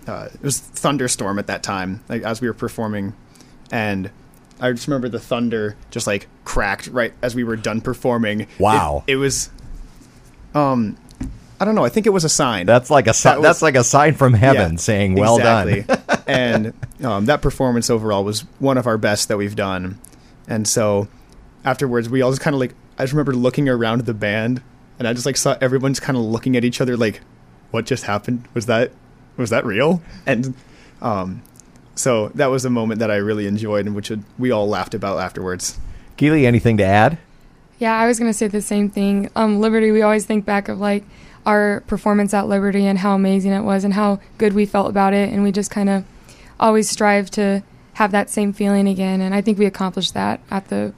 uh, 0.07 0.29
it 0.33 0.41
was 0.41 0.59
thunderstorm 0.59 1.39
at 1.39 1.47
that 1.47 1.63
time, 1.63 2.03
like 2.09 2.23
as 2.23 2.41
we 2.41 2.47
were 2.47 2.53
performing, 2.53 3.13
and 3.71 4.09
I 4.59 4.71
just 4.71 4.87
remember 4.87 5.09
the 5.09 5.19
thunder 5.19 5.75
just 5.91 6.07
like 6.07 6.27
cracked 6.45 6.87
right 6.87 7.13
as 7.21 7.35
we 7.35 7.43
were 7.43 7.55
done 7.55 7.81
performing. 7.81 8.47
Wow. 8.59 9.03
it, 9.07 9.13
it 9.13 9.15
was. 9.17 9.49
Um, 10.53 10.97
I 11.59 11.65
don't 11.65 11.75
know. 11.75 11.85
I 11.85 11.89
think 11.89 12.05
it 12.05 12.09
was 12.11 12.23
a 12.25 12.29
sign. 12.29 12.65
That's 12.65 12.89
like 12.89 13.07
a 13.07 13.13
si- 13.13 13.29
That 13.29 13.39
was- 13.39 13.43
that's 13.43 13.61
like 13.61 13.75
a 13.75 13.83
sign 13.83 14.15
from 14.15 14.33
heaven 14.33 14.73
Yeah, 14.73 14.77
saying 14.77 15.15
"Well 15.15 15.37
exactly. 15.37 15.81
done." 15.83 16.23
and 16.27 16.73
um, 17.03 17.25
that 17.25 17.41
performance 17.41 17.89
overall 17.89 18.23
was 18.23 18.41
one 18.59 18.77
of 18.77 18.85
our 18.87 18.97
best 18.97 19.29
that 19.29 19.37
we've 19.37 19.55
done. 19.55 19.99
And 20.47 20.67
so 20.67 21.07
afterwards, 21.63 22.09
we 22.09 22.21
all 22.21 22.31
just 22.31 22.41
kind 22.41 22.53
of 22.53 22.59
like 22.59 22.73
I 22.97 23.03
just 23.03 23.13
remember 23.13 23.33
looking 23.33 23.69
around 23.69 24.01
the 24.01 24.13
band, 24.13 24.61
and 25.03 25.09
I 25.09 25.13
just 25.13 25.25
like 25.25 25.35
saw 25.35 25.57
everyone's 25.59 25.99
kind 25.99 26.17
of 26.17 26.23
looking 26.23 26.55
at 26.55 26.63
each 26.63 26.79
other 26.79 26.95
like, 26.95 27.19
"What 27.71 27.85
just 27.85 28.05
happened? 28.05 28.47
Was 28.53 28.67
that 28.67 28.91
was 29.35 29.49
that 29.49 29.65
real?" 29.65 30.01
And 30.25 30.55
um, 31.01 31.41
so 31.93 32.29
that 32.35 32.47
was 32.47 32.63
a 32.63 32.69
moment 32.69 32.99
that 32.99 33.11
I 33.11 33.17
really 33.17 33.45
enjoyed, 33.45 33.85
and 33.85 33.95
which 33.95 34.11
we 34.39 34.49
all 34.49 34.67
laughed 34.67 34.93
about 34.93 35.19
afterwards. 35.19 35.77
Keely, 36.15 36.47
anything 36.47 36.77
to 36.77 36.85
add? 36.85 37.17
Yeah, 37.79 37.97
I 37.97 38.07
was 38.07 38.17
gonna 38.17 38.33
say 38.33 38.47
the 38.47 38.61
same 38.61 38.89
thing. 38.89 39.29
Um, 39.35 39.59
Liberty, 39.59 39.91
we 39.91 40.01
always 40.01 40.25
think 40.25 40.45
back 40.45 40.69
of 40.69 40.79
like 40.79 41.03
our 41.45 41.81
performance 41.81 42.33
at 42.33 42.47
Liberty 42.47 42.85
and 42.85 42.99
how 42.99 43.13
amazing 43.13 43.51
it 43.51 43.63
was 43.63 43.83
and 43.83 43.93
how 43.93 44.21
good 44.37 44.53
we 44.53 44.65
felt 44.65 44.89
about 44.89 45.13
it, 45.13 45.33
and 45.33 45.43
we 45.43 45.51
just 45.51 45.69
kind 45.69 45.89
of 45.89 46.05
always 46.61 46.89
strive 46.89 47.29
to 47.31 47.61
have 47.95 48.11
that 48.11 48.29
same 48.29 48.53
feeling 48.53 48.87
again. 48.87 49.19
And 49.19 49.35
I 49.35 49.41
think 49.41 49.59
we 49.59 49.65
accomplished 49.65 50.13
that 50.13 50.39
at 50.49 50.69
the 50.69 50.93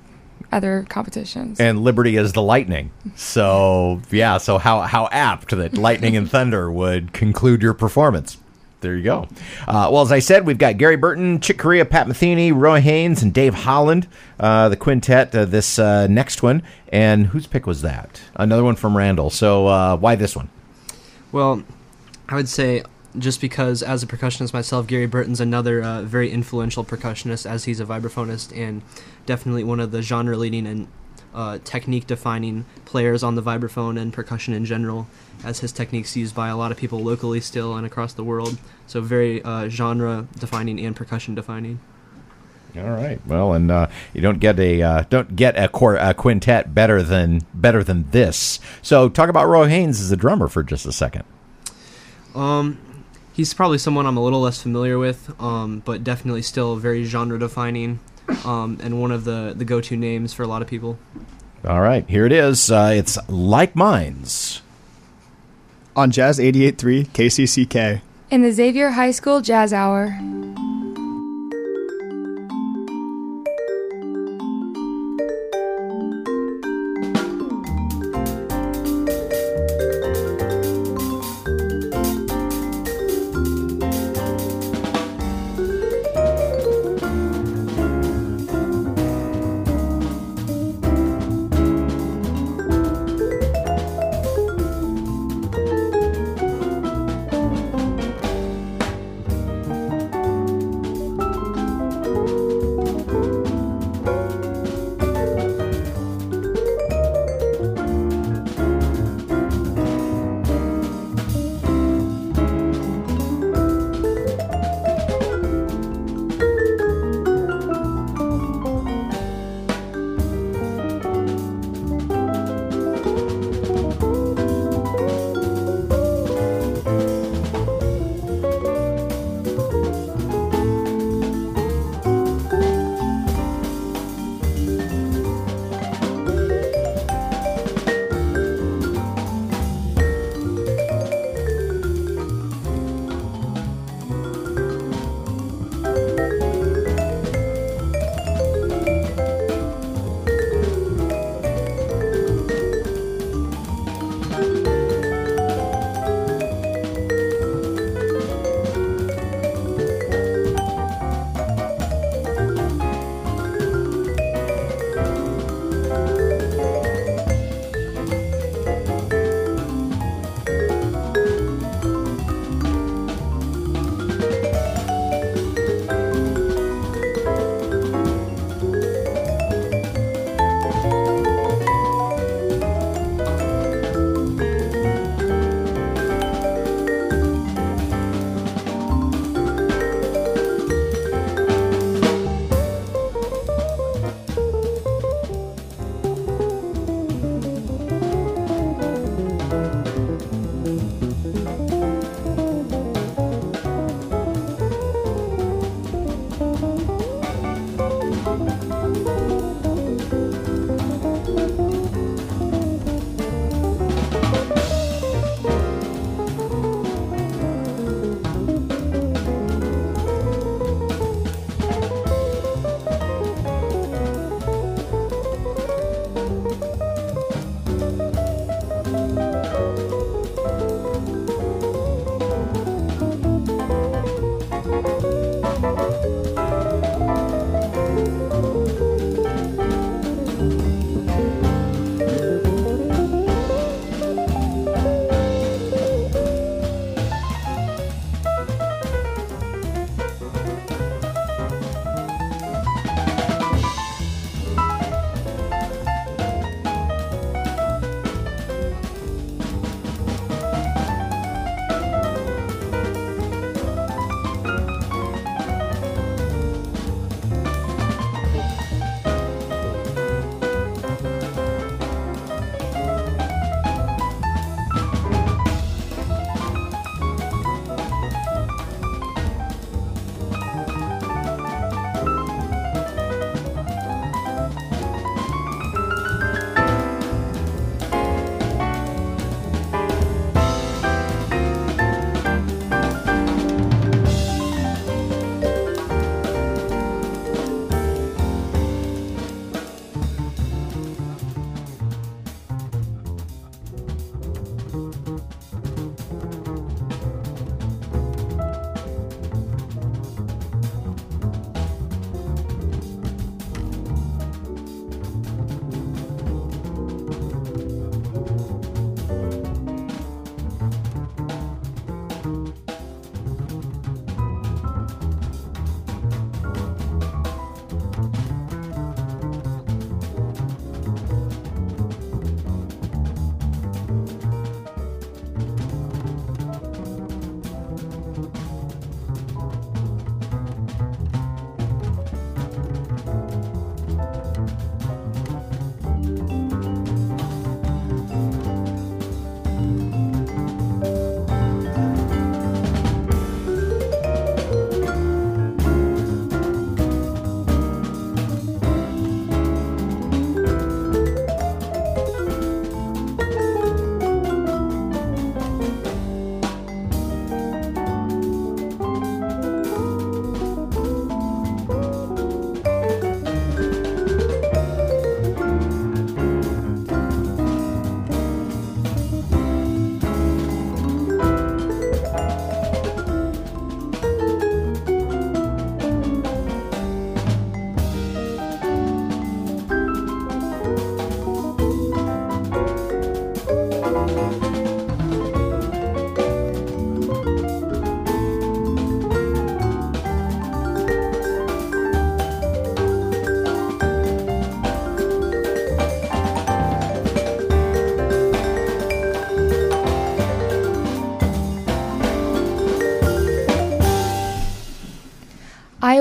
other 0.55 0.85
competitions. 0.87 1.59
And 1.59 1.83
Liberty 1.83 2.15
is 2.15 2.33
the 2.33 2.41
lightning. 2.41 2.91
So 3.15 4.01
yeah, 4.09 4.37
so 4.37 4.57
how 4.57 4.81
how 4.81 5.09
apt 5.11 5.49
that 5.49 5.77
lightning 5.77 6.15
and 6.15 6.31
thunder 6.31 6.71
would 6.71 7.11
conclude 7.11 7.61
your 7.61 7.73
performance. 7.73 8.37
There 8.79 8.95
you 8.95 9.03
go. 9.03 9.27
Uh, 9.67 9.89
well, 9.91 10.03
as 10.03 10.11
I 10.11 10.19
said, 10.19 10.45
we've 10.45 10.57
got 10.57 10.77
Gary 10.77 10.95
Burton, 10.95 11.39
Chick 11.39 11.57
Corea, 11.57 11.85
Pat 11.85 12.07
Metheny, 12.07 12.53
Roy 12.55 12.81
Haynes, 12.81 13.23
and 13.23 13.33
Dave 13.33 13.53
Holland, 13.53 14.07
uh, 14.39 14.69
the 14.69 14.77
quintet. 14.77 15.33
Uh, 15.33 15.45
this 15.45 15.79
uh, 15.79 16.07
next 16.07 16.43
one, 16.43 16.61
and 16.89 17.27
whose 17.27 17.47
pick 17.47 17.65
was 17.65 17.81
that? 17.81 18.21
Another 18.35 18.63
one 18.63 18.75
from 18.75 18.95
Randall. 18.95 19.29
So 19.31 19.67
uh, 19.67 19.97
why 19.97 20.15
this 20.15 20.35
one? 20.35 20.49
Well, 21.31 21.63
I 22.29 22.35
would 22.35 22.47
say 22.47 22.83
just 23.19 23.41
because 23.41 23.83
as 23.83 24.03
a 24.03 24.07
percussionist 24.07 24.53
myself, 24.53 24.87
Gary 24.87 25.05
Burton's 25.05 25.39
another 25.39 25.81
uh, 25.83 26.01
very 26.03 26.29
influential 26.31 26.83
percussionist 26.83 27.49
as 27.49 27.65
he's 27.65 27.79
a 27.79 27.85
vibraphonist 27.85 28.55
and 28.57 28.81
definitely 29.25 29.63
one 29.63 29.79
of 29.79 29.91
the 29.91 30.01
genre 30.01 30.37
leading 30.37 30.67
and 30.67 30.87
uh, 31.33 31.59
technique 31.63 32.07
defining 32.07 32.65
players 32.85 33.21
on 33.21 33.35
the 33.35 33.43
vibraphone 33.43 33.99
and 33.99 34.13
percussion 34.13 34.53
in 34.53 34.63
general, 34.65 35.07
as 35.43 35.59
his 35.59 35.71
techniques 35.71 36.15
used 36.15 36.33
by 36.33 36.47
a 36.47 36.55
lot 36.55 36.71
of 36.71 36.77
people 36.77 36.99
locally 36.99 37.41
still 37.41 37.75
and 37.75 37.85
across 37.85 38.13
the 38.13 38.23
world. 38.23 38.57
So 38.87 39.01
very 39.01 39.43
uh, 39.43 39.67
genre 39.67 40.27
defining 40.39 40.79
and 40.79 40.95
percussion 40.95 41.35
defining. 41.35 41.79
All 42.77 42.89
right. 42.89 43.25
Well, 43.25 43.53
and 43.53 43.71
uh, 43.71 43.87
you 44.13 44.21
don't 44.21 44.39
get 44.39 44.59
a 44.59 44.81
uh, 44.81 45.03
don't 45.09 45.35
get 45.35 45.55
a, 45.55 45.69
a 46.09 46.13
quintet 46.13 46.73
better 46.73 47.01
than 47.01 47.41
better 47.53 47.83
than 47.83 48.09
this. 48.11 48.59
So 48.81 49.07
talk 49.07 49.29
about 49.29 49.47
Roy 49.47 49.67
Haynes 49.67 50.01
as 50.01 50.11
a 50.11 50.17
drummer 50.17 50.47
for 50.47 50.61
just 50.61 50.85
a 50.85 50.91
second. 50.91 51.23
Um, 52.33 52.77
he's 53.35 53.53
probably 53.53 53.77
someone 53.77 54.05
I'm 54.05 54.17
a 54.17 54.23
little 54.23 54.41
less 54.41 54.61
familiar 54.61 54.97
with, 54.97 55.33
um, 55.41 55.81
but 55.85 56.03
definitely 56.03 56.41
still 56.41 56.77
very 56.77 57.03
genre 57.03 57.37
defining, 57.37 57.99
um, 58.45 58.79
and 58.81 58.99
one 59.01 59.11
of 59.11 59.25
the 59.25 59.53
the 59.55 59.65
go 59.65 59.81
to 59.81 59.95
names 59.95 60.33
for 60.33 60.43
a 60.43 60.47
lot 60.47 60.61
of 60.61 60.67
people. 60.67 60.97
All 61.67 61.81
right, 61.81 62.07
here 62.09 62.25
it 62.25 62.31
is. 62.31 62.71
Uh, 62.71 62.91
it's 62.95 63.17
Like 63.27 63.75
Minds. 63.75 64.61
On 65.95 66.11
Jazz 66.11 66.39
88.3 66.39 67.07
KCCK. 67.07 68.01
In 68.29 68.41
the 68.41 68.51
Xavier 68.51 68.91
High 68.91 69.11
School 69.11 69.41
Jazz 69.41 69.71
Hour. 69.73 70.17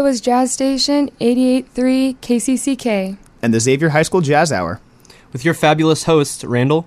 Iowa's 0.05 0.21
Jazz 0.21 0.53
Station, 0.53 1.09
88.3 1.19 2.19
KCCK. 2.19 3.17
And 3.41 3.55
the 3.55 3.59
Xavier 3.59 3.89
High 3.89 4.03
School 4.03 4.21
Jazz 4.21 4.53
Hour. 4.53 4.79
With 5.33 5.47
your 5.47 5.55
fabulous 5.55 6.05
hosts, 6.05 6.45
Randall. 6.45 6.87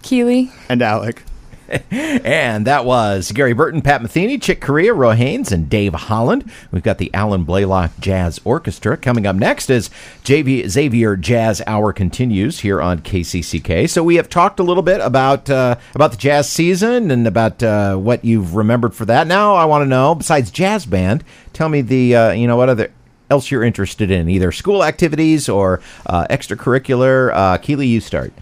Keeley. 0.00 0.50
And 0.70 0.80
Alec. 0.80 1.22
And 1.90 2.66
that 2.66 2.84
was 2.84 3.30
Gary 3.32 3.52
Burton, 3.52 3.82
Pat 3.82 4.02
Metheny, 4.02 4.40
Chick 4.40 4.60
Corea, 4.60 4.92
Roy 4.92 5.14
Haynes, 5.14 5.52
and 5.52 5.70
Dave 5.70 5.94
Holland. 5.94 6.50
We've 6.72 6.82
got 6.82 6.98
the 6.98 7.12
Alan 7.14 7.44
Baylock 7.44 7.98
Jazz 8.00 8.40
Orchestra. 8.44 8.96
Coming 8.96 9.26
up 9.26 9.36
next 9.36 9.70
as 9.70 9.90
JV 10.24 10.68
Xavier 10.68 11.16
Jazz 11.16 11.62
Hour 11.66 11.92
continues 11.92 12.60
here 12.60 12.82
on 12.82 13.00
KCCK. 13.00 13.88
So 13.88 14.02
we 14.02 14.16
have 14.16 14.28
talked 14.28 14.58
a 14.58 14.64
little 14.64 14.82
bit 14.82 15.00
about 15.00 15.48
uh, 15.48 15.76
about 15.94 16.10
the 16.10 16.16
jazz 16.16 16.50
season 16.50 17.10
and 17.10 17.26
about 17.26 17.62
uh, 17.62 17.96
what 17.96 18.24
you've 18.24 18.54
remembered 18.56 18.94
for 18.94 19.04
that. 19.04 19.26
Now 19.26 19.54
I 19.54 19.64
want 19.64 19.82
to 19.82 19.86
know, 19.86 20.14
besides 20.14 20.50
jazz 20.50 20.86
band, 20.86 21.22
tell 21.52 21.68
me 21.68 21.80
the 21.80 22.16
uh, 22.16 22.32
you 22.32 22.46
know 22.46 22.56
what 22.56 22.68
other 22.68 22.92
else 23.30 23.50
you're 23.50 23.64
interested 23.64 24.10
in, 24.10 24.28
either 24.28 24.52
school 24.52 24.84
activities 24.84 25.48
or 25.48 25.80
uh, 26.06 26.26
extracurricular. 26.28 27.32
Uh, 27.32 27.58
Keely, 27.58 27.86
you 27.86 28.00
start. 28.00 28.32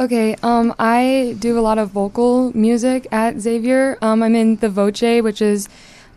Okay, 0.00 0.34
um, 0.42 0.74
I 0.78 1.36
do 1.38 1.58
a 1.58 1.60
lot 1.60 1.76
of 1.76 1.90
vocal 1.90 2.56
music 2.56 3.06
at 3.12 3.38
Xavier. 3.38 3.98
Um, 4.00 4.22
I'm 4.22 4.34
in 4.34 4.56
the 4.56 4.70
Voce, 4.70 5.20
which 5.20 5.42
is 5.42 5.68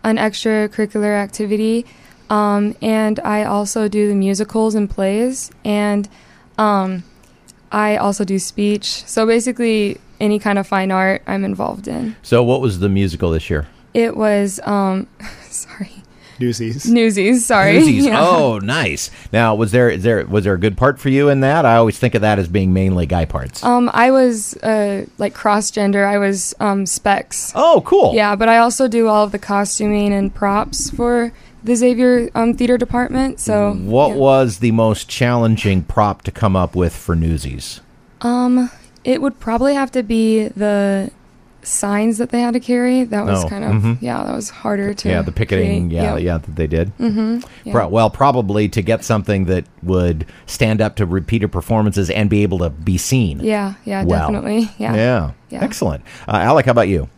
an 0.02 0.16
extracurricular 0.16 1.14
activity, 1.14 1.84
um, 2.30 2.74
and 2.80 3.20
I 3.20 3.44
also 3.44 3.86
do 3.86 4.08
the 4.08 4.14
musicals 4.14 4.74
and 4.74 4.88
plays, 4.88 5.50
and 5.66 6.08
um, 6.56 7.04
I 7.70 7.98
also 7.98 8.24
do 8.24 8.38
speech. 8.38 9.04
So 9.04 9.26
basically, 9.26 10.00
any 10.18 10.38
kind 10.38 10.58
of 10.58 10.66
fine 10.66 10.90
art 10.90 11.20
I'm 11.26 11.44
involved 11.44 11.86
in. 11.86 12.16
So 12.22 12.42
what 12.42 12.62
was 12.62 12.78
the 12.78 12.88
musical 12.88 13.32
this 13.32 13.50
year? 13.50 13.66
It 13.92 14.16
was, 14.16 14.60
um, 14.64 15.08
sorry, 15.50 15.92
Newsies. 16.44 16.88
Newsies. 16.90 17.46
Sorry. 17.46 17.78
Newsies. 17.78 18.06
Yeah. 18.06 18.20
Oh, 18.20 18.58
nice. 18.58 19.10
Now, 19.32 19.54
was 19.54 19.72
there 19.72 19.88
is 19.88 20.02
there 20.02 20.24
was 20.26 20.44
there 20.44 20.54
a 20.54 20.58
good 20.58 20.76
part 20.76 20.98
for 20.98 21.08
you 21.08 21.28
in 21.30 21.40
that? 21.40 21.64
I 21.64 21.76
always 21.76 21.98
think 21.98 22.14
of 22.14 22.20
that 22.20 22.38
as 22.38 22.48
being 22.48 22.72
mainly 22.72 23.06
guy 23.06 23.24
parts. 23.24 23.64
Um, 23.64 23.90
I 23.94 24.10
was 24.10 24.54
uh, 24.58 25.06
like 25.18 25.32
cross 25.34 25.70
gender. 25.70 26.04
I 26.04 26.18
was 26.18 26.54
um, 26.60 26.84
specs. 26.86 27.52
oh, 27.54 27.82
cool. 27.86 28.14
Yeah, 28.14 28.36
but 28.36 28.48
I 28.48 28.58
also 28.58 28.88
do 28.88 29.08
all 29.08 29.24
of 29.24 29.32
the 29.32 29.38
costuming 29.38 30.12
and 30.12 30.34
props 30.34 30.90
for 30.90 31.32
the 31.62 31.74
Xavier 31.76 32.28
um, 32.34 32.52
theater 32.54 32.76
department. 32.76 33.40
So 33.40 33.72
What 33.72 34.08
yeah. 34.10 34.16
was 34.16 34.58
the 34.58 34.70
most 34.72 35.08
challenging 35.08 35.82
prop 35.82 36.20
to 36.22 36.30
come 36.30 36.54
up 36.56 36.76
with 36.76 36.94
for 36.94 37.14
Newsies? 37.16 37.80
um, 38.20 38.70
it 39.02 39.20
would 39.20 39.38
probably 39.38 39.74
have 39.74 39.90
to 39.92 40.02
be 40.02 40.48
the 40.48 41.10
signs 41.64 42.18
that 42.18 42.30
they 42.30 42.40
had 42.40 42.54
to 42.54 42.60
carry. 42.60 43.04
That 43.04 43.24
was 43.24 43.44
Oh, 43.44 43.48
kind 43.48 43.64
of 43.64 43.70
mhm. 43.82 43.98
yeah, 44.00 44.22
that 44.24 44.34
was 44.34 44.50
harder 44.50 44.94
to 44.94 45.08
yeah, 45.08 45.22
the 45.22 45.32
picketing. 45.32 45.88
create. 45.88 46.02
Yeah, 46.02 46.16
yeah, 46.16 46.38
that 46.38 46.56
they 46.56 46.66
did. 46.66 46.96
Mm-hmm. 46.98 47.40
Yeah. 47.64 47.72
Pro- 47.72 47.88
well, 47.88 48.10
probably 48.10 48.68
to 48.68 48.82
get 48.82 49.04
something 49.04 49.46
that 49.46 49.64
would 49.82 50.26
stand 50.46 50.80
up 50.80 50.96
to 50.96 51.06
repeated 51.06 51.50
performances 51.52 52.10
and 52.10 52.28
be 52.30 52.42
able 52.42 52.58
to 52.58 52.70
be 52.70 52.98
seen. 52.98 53.40
yeah, 53.40 53.74
yeah, 53.84 54.04
Well. 54.04 54.20
definitely. 54.30 54.70
Yeah. 54.78 54.94
Yeah. 54.94 55.30
Yeah. 55.50 55.64
Excellent. 55.64 56.02
Uh, 56.28 56.32
Alec, 56.36 56.66
how 56.66 56.72
about 56.72 56.88
you? 56.88 57.08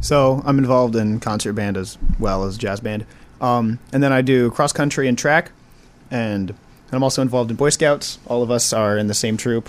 So 0.00 0.42
I'm 0.44 0.58
involved 0.58 0.96
in 0.96 1.18
concert 1.20 1.54
band 1.54 1.76
as 1.76 1.96
well 2.18 2.44
as 2.44 2.58
jazz 2.58 2.80
band. 2.80 3.06
Um, 3.40 3.78
and 3.92 4.02
then 4.02 4.12
I 4.12 4.20
do 4.22 4.50
cross 4.50 4.72
country 4.72 5.08
and 5.08 5.16
track. 5.16 5.50
And 6.10 6.54
I'm 6.92 7.02
also 7.02 7.22
involved 7.22 7.50
in 7.50 7.56
Boy 7.56 7.70
Scouts. 7.70 8.18
All 8.26 8.42
of 8.42 8.50
us 8.50 8.72
are 8.72 8.96
in 8.98 9.06
the 9.06 9.14
same 9.14 9.36
troop. 9.36 9.68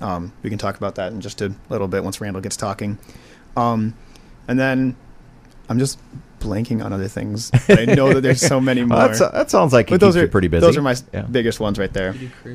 Um, 0.00 0.32
we 0.42 0.50
can 0.50 0.58
talk 0.58 0.76
about 0.76 0.94
that 0.96 1.12
in 1.12 1.20
just 1.20 1.40
a 1.40 1.52
little 1.70 1.88
bit 1.88 2.04
once 2.04 2.20
Randall 2.20 2.40
gets 2.42 2.56
talking. 2.56 2.98
Um, 3.58 3.94
and 4.46 4.58
then 4.58 4.96
I'm 5.68 5.78
just 5.78 5.98
blanking 6.40 6.84
on 6.84 6.92
other 6.92 7.08
things. 7.08 7.50
I 7.68 7.84
know 7.84 8.12
that 8.14 8.20
there's 8.20 8.40
so 8.40 8.60
many 8.60 8.82
more. 8.84 8.96
Well, 8.98 9.08
that's, 9.08 9.20
that 9.20 9.50
sounds 9.50 9.72
like 9.72 9.88
it 9.88 9.90
but 9.90 10.00
those 10.00 10.14
keeps 10.14 10.22
are 10.22 10.26
you 10.26 10.30
pretty 10.30 10.48
busy. 10.48 10.60
Those 10.60 10.76
are 10.76 10.82
my 10.82 10.96
Yeah. 11.12 11.22
biggest 11.22 11.60
ones 11.60 11.78
right 11.78 11.92
there. 11.92 12.14
Oh, 12.46 12.50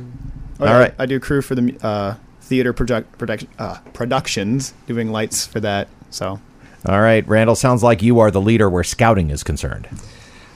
All 0.62 0.68
yeah, 0.68 0.78
right. 0.80 0.94
I 0.98 1.06
do 1.06 1.20
crew 1.20 1.42
for 1.42 1.56
the 1.56 1.76
uh, 1.86 2.16
theater 2.42 2.74
project, 2.74 3.18
production, 3.18 3.50
uh, 3.60 3.78
productions, 3.94 4.74
doing 4.88 5.12
lights 5.12 5.46
for 5.46 5.60
that. 5.60 5.88
So 6.10 6.40
All 6.88 7.02
right, 7.02 7.28
Randall. 7.28 7.56
Sounds 7.56 7.84
like 7.84 8.02
you 8.02 8.20
are 8.20 8.32
the 8.32 8.42
leader 8.42 8.70
where 8.70 8.84
scouting 8.84 9.30
is 9.30 9.44
concerned. 9.44 9.88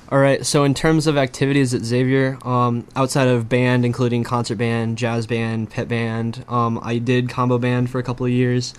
All 0.10 0.20
right. 0.20 0.46
So 0.46 0.64
in 0.64 0.74
terms 0.74 1.06
of 1.06 1.18
activities 1.18 1.74
at 1.74 1.82
Xavier, 1.82 2.38
um, 2.48 2.88
outside 2.96 3.28
of 3.28 3.50
band, 3.50 3.86
including 3.86 4.24
concert 4.24 4.58
band, 4.58 4.98
jazz 4.98 5.28
band, 5.28 5.70
pit 5.70 5.90
band, 5.90 6.46
um, 6.48 6.80
I 6.82 6.98
did 6.98 7.28
combo 7.30 7.58
band 7.58 7.90
for 7.90 8.00
a 8.00 8.04
couple 8.04 8.26
of 8.26 8.32
years. 8.32 8.74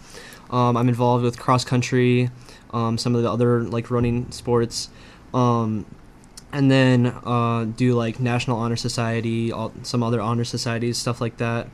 Um, 0.50 0.76
I'm 0.76 0.88
involved 0.88 1.24
with 1.24 1.38
cross 1.38 1.64
country, 1.64 2.30
um, 2.72 2.98
some 2.98 3.14
of 3.14 3.22
the 3.22 3.30
other 3.30 3.62
like 3.62 3.90
running 3.90 4.30
sports, 4.30 4.88
um, 5.34 5.84
and 6.52 6.70
then 6.70 7.06
uh, 7.06 7.64
do 7.64 7.94
like 7.94 8.18
National 8.20 8.58
Honor 8.58 8.76
Society, 8.76 9.52
all, 9.52 9.72
some 9.82 10.02
other 10.02 10.20
honor 10.20 10.44
societies, 10.44 10.96
stuff 10.96 11.20
like 11.20 11.36
that. 11.38 11.68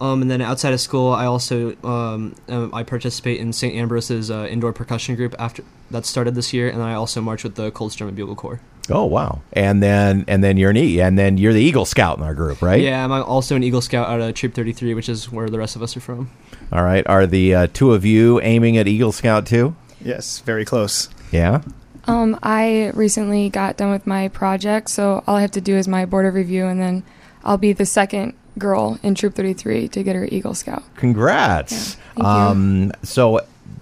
Um, 0.00 0.22
and 0.22 0.30
then 0.30 0.40
outside 0.40 0.72
of 0.72 0.80
school, 0.80 1.12
I 1.12 1.26
also 1.26 1.76
um, 1.84 2.34
uh, 2.48 2.68
I 2.72 2.82
participate 2.82 3.38
in 3.38 3.52
St. 3.52 3.74
Ambrose's 3.74 4.30
uh, 4.30 4.46
indoor 4.50 4.72
percussion 4.72 5.14
group 5.14 5.34
after 5.38 5.62
that 5.90 6.06
started 6.06 6.34
this 6.34 6.52
year, 6.52 6.68
and 6.70 6.82
I 6.82 6.94
also 6.94 7.20
march 7.20 7.44
with 7.44 7.56
the 7.56 7.70
Colts 7.70 7.96
Drum 7.96 8.08
and 8.08 8.16
Bugle 8.16 8.34
Corps. 8.34 8.60
Oh 8.88 9.04
wow! 9.04 9.42
And 9.52 9.82
then 9.82 10.24
and 10.26 10.42
then 10.42 10.56
you're 10.56 10.70
an 10.70 10.78
e- 10.78 11.00
and 11.00 11.18
then 11.18 11.36
you're 11.36 11.52
the 11.52 11.60
Eagle 11.60 11.84
Scout 11.84 12.16
in 12.16 12.24
our 12.24 12.34
group, 12.34 12.62
right? 12.62 12.80
Yeah, 12.80 13.04
I'm 13.04 13.12
also 13.12 13.56
an 13.56 13.62
Eagle 13.62 13.82
Scout 13.82 14.08
out 14.08 14.20
of 14.20 14.34
Troop 14.34 14.54
33, 14.54 14.94
which 14.94 15.08
is 15.08 15.30
where 15.30 15.50
the 15.50 15.58
rest 15.58 15.76
of 15.76 15.82
us 15.82 15.96
are 15.96 16.00
from. 16.00 16.30
All 16.72 16.84
right. 16.84 17.06
Are 17.06 17.26
the 17.26 17.54
uh, 17.54 17.66
two 17.72 17.92
of 17.92 18.04
you 18.04 18.40
aiming 18.40 18.76
at 18.76 18.86
Eagle 18.86 19.12
Scout 19.12 19.46
too? 19.46 19.74
yes, 20.02 20.38
very 20.40 20.64
close. 20.64 21.08
Yeah. 21.30 21.62
Um, 22.06 22.38
I 22.42 22.90
recently 22.94 23.50
got 23.50 23.76
done 23.76 23.90
with 23.90 24.06
my 24.06 24.28
project, 24.28 24.88
so 24.88 25.22
all 25.26 25.36
I 25.36 25.42
have 25.42 25.50
to 25.52 25.60
do 25.60 25.76
is 25.76 25.86
my 25.86 26.06
board 26.06 26.26
of 26.26 26.34
review, 26.34 26.66
and 26.66 26.80
then 26.80 27.02
I'll 27.44 27.58
be 27.58 27.72
the 27.72 27.86
second 27.86 28.34
girl 28.58 28.98
in 29.02 29.14
Troop 29.14 29.34
33 29.34 29.88
to 29.88 30.02
get 30.02 30.16
her 30.16 30.24
Eagle 30.26 30.54
Scout. 30.54 30.82
Congrats. 30.96 31.72
Yeah, 31.72 32.02
thank 32.14 32.18
you. 32.18 32.24
um, 32.24 32.92
so, 33.02 33.40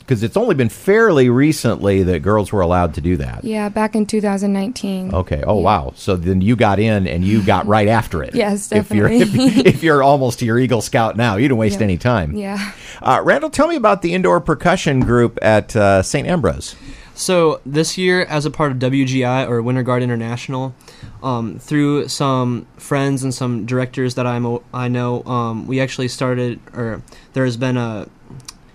because 0.09 0.23
it's 0.23 0.39
only 0.39 0.55
been 0.55 0.71
fairly 0.71 1.29
recently 1.29 2.03
that 2.03 2.21
girls 2.21 2.51
were 2.51 2.63
allowed 2.63 2.95
to 2.95 3.03
do 3.03 3.19
that. 3.19 3.45
Yeah, 3.45 3.69
back 3.69 3.95
in 3.95 4.07
2019. 4.07 5.15
Okay. 5.15 5.43
Oh 5.47 5.59
Yeah. 5.59 5.63
wow. 5.65 5.93
So 5.97 6.17
then 6.17 6.41
you 6.41 6.57
got 6.57 6.79
in 6.79 7.07
and 7.07 7.23
you 7.25 7.43
got 7.43 7.67
right 7.77 7.89
after 7.89 8.23
it. 8.23 8.35
Yes, 8.35 8.73
If 8.73 8.91
you're 8.91 9.07
if, 9.09 9.31
definitely. 9.31 9.63
if 9.67 9.83
you're 9.83 10.03
almost 10.03 10.39
to 10.39 10.47
your 10.47 10.59
Eagle 10.59 10.81
Scout 10.81 11.19
now, 11.19 11.37
you 11.37 11.47
didn't 11.47 11.59
waste 11.59 11.81
Yeah. 11.81 11.85
any 11.85 11.99
time. 11.99 12.35
Yeah. 12.35 12.73
Uh, 13.03 13.21
Randall, 13.23 13.51
tell 13.51 13.69
me 13.69 13.77
about 13.77 14.01
the 14.01 14.15
indoor 14.15 14.41
percussion 14.41 15.01
group 15.01 15.39
at 15.43 15.77
uh, 15.77 16.03
St. 16.03 16.27
Ambrose. 16.27 16.75
So 17.15 17.61
this 17.67 17.99
year, 17.99 18.23
as 18.23 18.47
a 18.47 18.51
part 18.51 18.71
of 18.73 18.79
WGI 18.79 19.47
or 19.47 19.61
Winter 19.61 19.83
Guard 19.83 20.03
International, 20.05 20.73
um, 21.23 21.59
through 21.59 22.09
some 22.09 22.67
friends 22.77 23.25
and 23.25 23.35
some 23.35 23.67
directors 23.67 24.15
that 24.15 24.27
I'm 24.27 24.59
I 24.73 24.87
know, 24.89 25.23
um, 25.25 25.67
we 25.67 25.81
actually 25.81 26.09
started, 26.09 26.61
or 26.73 27.03
there 27.35 27.45
has 27.45 27.57
been 27.57 27.77
a 27.77 28.07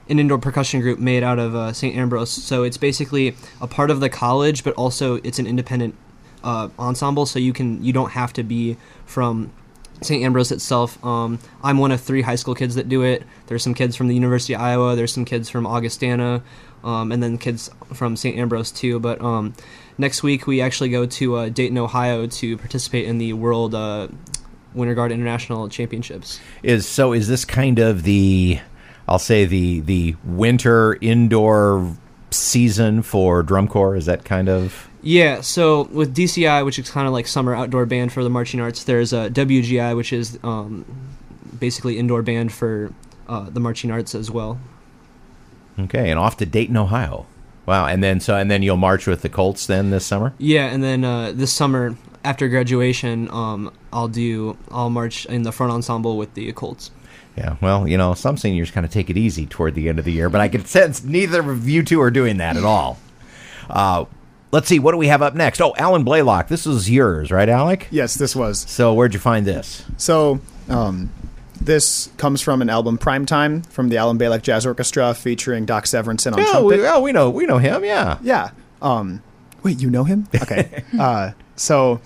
an 0.09 0.19
indoor 0.19 0.37
percussion 0.37 0.81
group 0.81 0.99
made 0.99 1.23
out 1.23 1.39
of 1.39 1.55
uh, 1.55 1.73
St. 1.73 1.95
Ambrose. 1.95 2.31
So 2.31 2.63
it's 2.63 2.77
basically 2.77 3.35
a 3.61 3.67
part 3.67 3.89
of 3.89 3.99
the 3.99 4.09
college, 4.09 4.63
but 4.63 4.73
also 4.75 5.15
it's 5.23 5.39
an 5.39 5.47
independent 5.47 5.95
uh, 6.43 6.69
ensemble. 6.77 7.25
So 7.25 7.39
you 7.39 7.53
can 7.53 7.83
you 7.83 7.93
don't 7.93 8.11
have 8.11 8.33
to 8.33 8.43
be 8.43 8.77
from 9.05 9.51
St. 10.01 10.23
Ambrose 10.23 10.51
itself. 10.51 11.03
Um, 11.03 11.39
I'm 11.63 11.77
one 11.77 11.91
of 11.91 12.01
three 12.01 12.21
high 12.21 12.35
school 12.35 12.55
kids 12.55 12.75
that 12.75 12.89
do 12.89 13.03
it. 13.03 13.23
There's 13.47 13.63
some 13.63 13.73
kids 13.73 13.95
from 13.95 14.07
the 14.07 14.15
University 14.15 14.53
of 14.53 14.61
Iowa. 14.61 14.95
There's 14.95 15.13
some 15.13 15.25
kids 15.25 15.49
from 15.49 15.65
Augustana, 15.65 16.43
um, 16.83 17.11
and 17.11 17.23
then 17.23 17.37
kids 17.37 17.69
from 17.93 18.15
St. 18.15 18.37
Ambrose 18.37 18.71
too. 18.71 18.99
But 18.99 19.21
um, 19.21 19.53
next 19.97 20.23
week 20.23 20.47
we 20.47 20.61
actually 20.61 20.89
go 20.89 21.05
to 21.05 21.35
uh, 21.35 21.49
Dayton, 21.49 21.77
Ohio, 21.77 22.27
to 22.27 22.57
participate 22.57 23.05
in 23.05 23.17
the 23.17 23.33
World 23.33 23.73
uh, 23.73 24.09
Winter 24.73 24.95
Guard 24.95 25.11
International 25.11 25.69
Championships. 25.69 26.39
Is 26.61 26.87
so? 26.87 27.13
Is 27.13 27.27
this 27.27 27.45
kind 27.45 27.79
of 27.79 28.03
the, 28.03 28.59
I'll 29.07 29.19
say 29.19 29.45
the 29.45 29.81
the 29.81 30.15
winter 30.23 30.97
indoor 31.01 31.95
season 32.31 33.01
for 33.01 33.43
drum 33.43 33.67
corps? 33.67 33.95
Is 33.95 34.05
that 34.05 34.25
kind 34.25 34.49
of? 34.49 34.89
Yeah, 35.01 35.41
so 35.41 35.83
with 35.91 36.15
DCI, 36.15 36.63
which 36.63 36.79
is 36.79 36.89
kind 36.89 37.07
of 37.07 37.13
like 37.13 37.27
summer 37.27 37.53
outdoor 37.53 37.85
band 37.85 38.13
for 38.13 38.23
the 38.23 38.29
marching 38.29 38.61
arts, 38.61 38.85
there's 38.85 39.11
a 39.11 39.29
WGI, 39.29 39.97
which 39.97 40.13
is 40.13 40.39
um, 40.43 40.85
basically 41.59 41.99
indoor 41.99 42.21
band 42.21 42.53
for 42.53 42.93
uh, 43.27 43.49
the 43.49 43.59
marching 43.59 43.91
arts 43.91 44.15
as 44.15 44.31
well. 44.31 44.59
Okay, 45.77 46.09
and 46.09 46.17
off 46.17 46.37
to 46.37 46.45
Dayton, 46.45 46.77
Ohio. 46.77 47.25
Wow, 47.65 47.85
and 47.85 48.03
then 48.03 48.19
so 48.19 48.35
and 48.35 48.51
then 48.51 48.61
you'll 48.61 48.77
march 48.77 49.07
with 49.07 49.21
the 49.21 49.29
Colts 49.29 49.67
then 49.67 49.89
this 49.89 50.05
summer. 50.05 50.33
Yeah, 50.37 50.67
and 50.67 50.83
then 50.83 51.03
uh, 51.03 51.31
this 51.33 51.51
summer 51.51 51.95
after 52.23 52.47
graduation, 52.47 53.29
um, 53.31 53.71
I'll 53.91 54.07
do 54.07 54.57
I'll 54.71 54.89
march 54.89 55.25
in 55.25 55.43
the 55.43 55.51
front 55.51 55.71
ensemble 55.71 56.17
with 56.17 56.33
the 56.33 56.51
Colts. 56.53 56.91
Yeah, 57.35 57.55
well, 57.61 57.87
you 57.87 57.97
know, 57.97 58.13
some 58.13 58.37
seniors 58.37 58.69
kind 58.71 58.85
of 58.85 58.91
take 58.91 59.09
it 59.09 59.17
easy 59.17 59.45
toward 59.47 59.73
the 59.75 59.89
end 59.89 59.97
of 59.99 60.05
the 60.05 60.11
year, 60.11 60.29
but 60.29 60.39
I 60.41 60.47
can 60.47 60.65
sense 60.65 61.03
neither 61.03 61.39
of 61.49 61.67
you 61.67 61.81
two 61.83 61.99
are 62.01 62.11
doing 62.11 62.37
that 62.37 62.57
at 62.57 62.63
all. 62.63 62.99
Uh, 63.69 64.05
let's 64.51 64.67
see, 64.67 64.77
what 64.79 64.91
do 64.91 64.97
we 64.97 65.07
have 65.07 65.21
up 65.23 65.33
next? 65.33 65.59
Oh, 65.61 65.73
Alan 65.77 66.05
Baylock. 66.05 66.47
This 66.47 66.67
is 66.67 66.89
yours, 66.89 67.31
right, 67.31 67.49
Alec? 67.49 67.87
Yes, 67.89 68.13
this 68.15 68.35
was. 68.35 68.59
So 68.69 68.93
where'd 68.93 69.13
you 69.15 69.19
find 69.19 69.47
this? 69.47 69.83
So, 69.97 70.41
um, 70.69 71.09
this 71.59 72.09
comes 72.17 72.41
from 72.41 72.61
an 72.61 72.69
album 72.69 72.97
Primetime 72.97 73.65
from 73.67 73.89
the 73.89 73.97
Alan 73.97 74.17
Baylock 74.19 74.41
Jazz 74.41 74.65
Orchestra 74.65 75.13
featuring 75.13 75.65
Doc 75.65 75.85
Severinsen 75.85 76.33
on 76.33 76.39
Oh, 76.39 76.43
trumpet. 76.51 76.79
we, 76.81 76.87
oh, 76.87 77.01
we 77.01 77.11
know, 77.13 77.29
we 77.29 77.45
know 77.45 77.57
him. 77.57 77.83
Yeah. 77.83 78.17
Yeah. 78.21 78.51
Um, 78.81 79.23
Wait, 79.63 79.79
you 79.81 79.89
know 79.89 80.03
him? 80.03 80.27
Okay. 80.35 80.83
uh, 80.99 81.31
so 81.55 82.01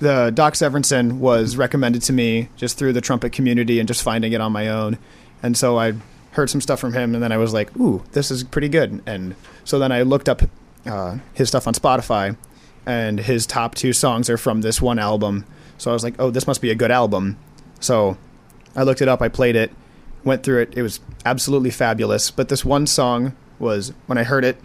the 0.00 0.30
Doc 0.34 0.54
Severinsen 0.54 1.18
was 1.18 1.56
recommended 1.56 2.02
to 2.02 2.12
me 2.12 2.48
just 2.56 2.76
through 2.76 2.92
the 2.92 3.00
trumpet 3.00 3.32
community 3.32 3.78
and 3.78 3.86
just 3.86 4.02
finding 4.02 4.32
it 4.32 4.40
on 4.40 4.50
my 4.50 4.68
own. 4.68 4.98
And 5.42 5.56
so 5.56 5.78
I 5.78 5.94
heard 6.32 6.50
some 6.50 6.60
stuff 6.60 6.80
from 6.80 6.92
him, 6.92 7.14
and 7.14 7.22
then 7.22 7.32
I 7.32 7.36
was 7.36 7.52
like, 7.52 7.76
"Ooh, 7.78 8.02
this 8.12 8.30
is 8.30 8.42
pretty 8.42 8.68
good." 8.68 9.02
And 9.06 9.36
so 9.64 9.78
then 9.78 9.92
I 9.92 10.02
looked 10.02 10.28
up 10.28 10.42
uh, 10.86 11.18
his 11.34 11.48
stuff 11.48 11.66
on 11.66 11.74
Spotify, 11.74 12.36
and 12.86 13.20
his 13.20 13.46
top 13.46 13.74
two 13.74 13.92
songs 13.92 14.28
are 14.30 14.38
from 14.38 14.62
this 14.62 14.80
one 14.82 14.98
album. 14.98 15.44
So 15.78 15.90
I 15.90 15.94
was 15.94 16.02
like, 16.02 16.14
"Oh, 16.18 16.30
this 16.30 16.46
must 16.46 16.62
be 16.62 16.70
a 16.70 16.74
good 16.74 16.90
album." 16.90 17.38
So 17.78 18.16
I 18.74 18.82
looked 18.82 19.02
it 19.02 19.08
up, 19.08 19.20
I 19.22 19.28
played 19.28 19.56
it, 19.56 19.70
went 20.24 20.42
through 20.42 20.62
it. 20.62 20.76
It 20.76 20.82
was 20.82 21.00
absolutely 21.24 21.70
fabulous. 21.70 22.30
But 22.30 22.48
this 22.48 22.64
one 22.64 22.86
song 22.86 23.34
was 23.58 23.92
when 24.06 24.18
I 24.18 24.24
heard 24.24 24.44
it, 24.44 24.58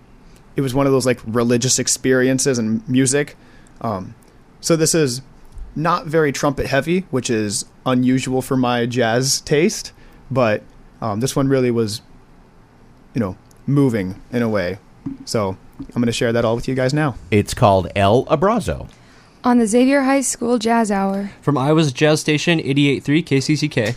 it 0.56 0.62
was 0.62 0.74
one 0.74 0.86
of 0.86 0.92
those 0.94 1.06
like 1.06 1.20
religious 1.26 1.80
experiences 1.80 2.58
and 2.58 2.88
music. 2.88 3.36
Um, 3.82 4.16
so 4.66 4.76
this 4.76 4.96
is 4.96 5.22
not 5.76 6.08
very 6.08 6.32
trumpet 6.32 6.66
heavy, 6.66 7.02
which 7.12 7.30
is 7.30 7.66
unusual 7.86 8.42
for 8.42 8.58
my 8.58 8.88
jazz 8.88 9.42
taste, 9.42 9.92
but 10.32 10.64
um, 11.02 11.20
this 11.20 11.36
one 11.36 11.48
really 11.48 11.70
was, 11.70 12.02
you 13.14 13.20
know, 13.20 13.38
moving 13.68 14.20
in 14.32 14.42
a 14.42 14.50
way. 14.50 14.80
So 15.26 15.50
I'm 15.80 15.94
going 15.94 16.08
to 16.08 16.12
share 16.12 16.34
that 16.34 16.44
all 16.44 16.56
with 16.56 16.68
you 16.68 16.74
guys 16.74 16.96
now. 16.96 17.16
It's 17.30 17.54
called 17.54 17.92
El 17.96 18.26
Abrazo. 18.26 18.90
On 19.44 19.60
the 19.60 19.68
Xavier 19.68 20.02
High 20.02 20.22
School 20.22 20.58
Jazz 20.58 20.90
Hour. 20.90 21.30
From 21.44 21.60
Iowa's 21.60 21.94
Jazz 21.94 22.20
Station 22.20 22.58
88.3 22.58 23.24
KCCK. 23.24 23.96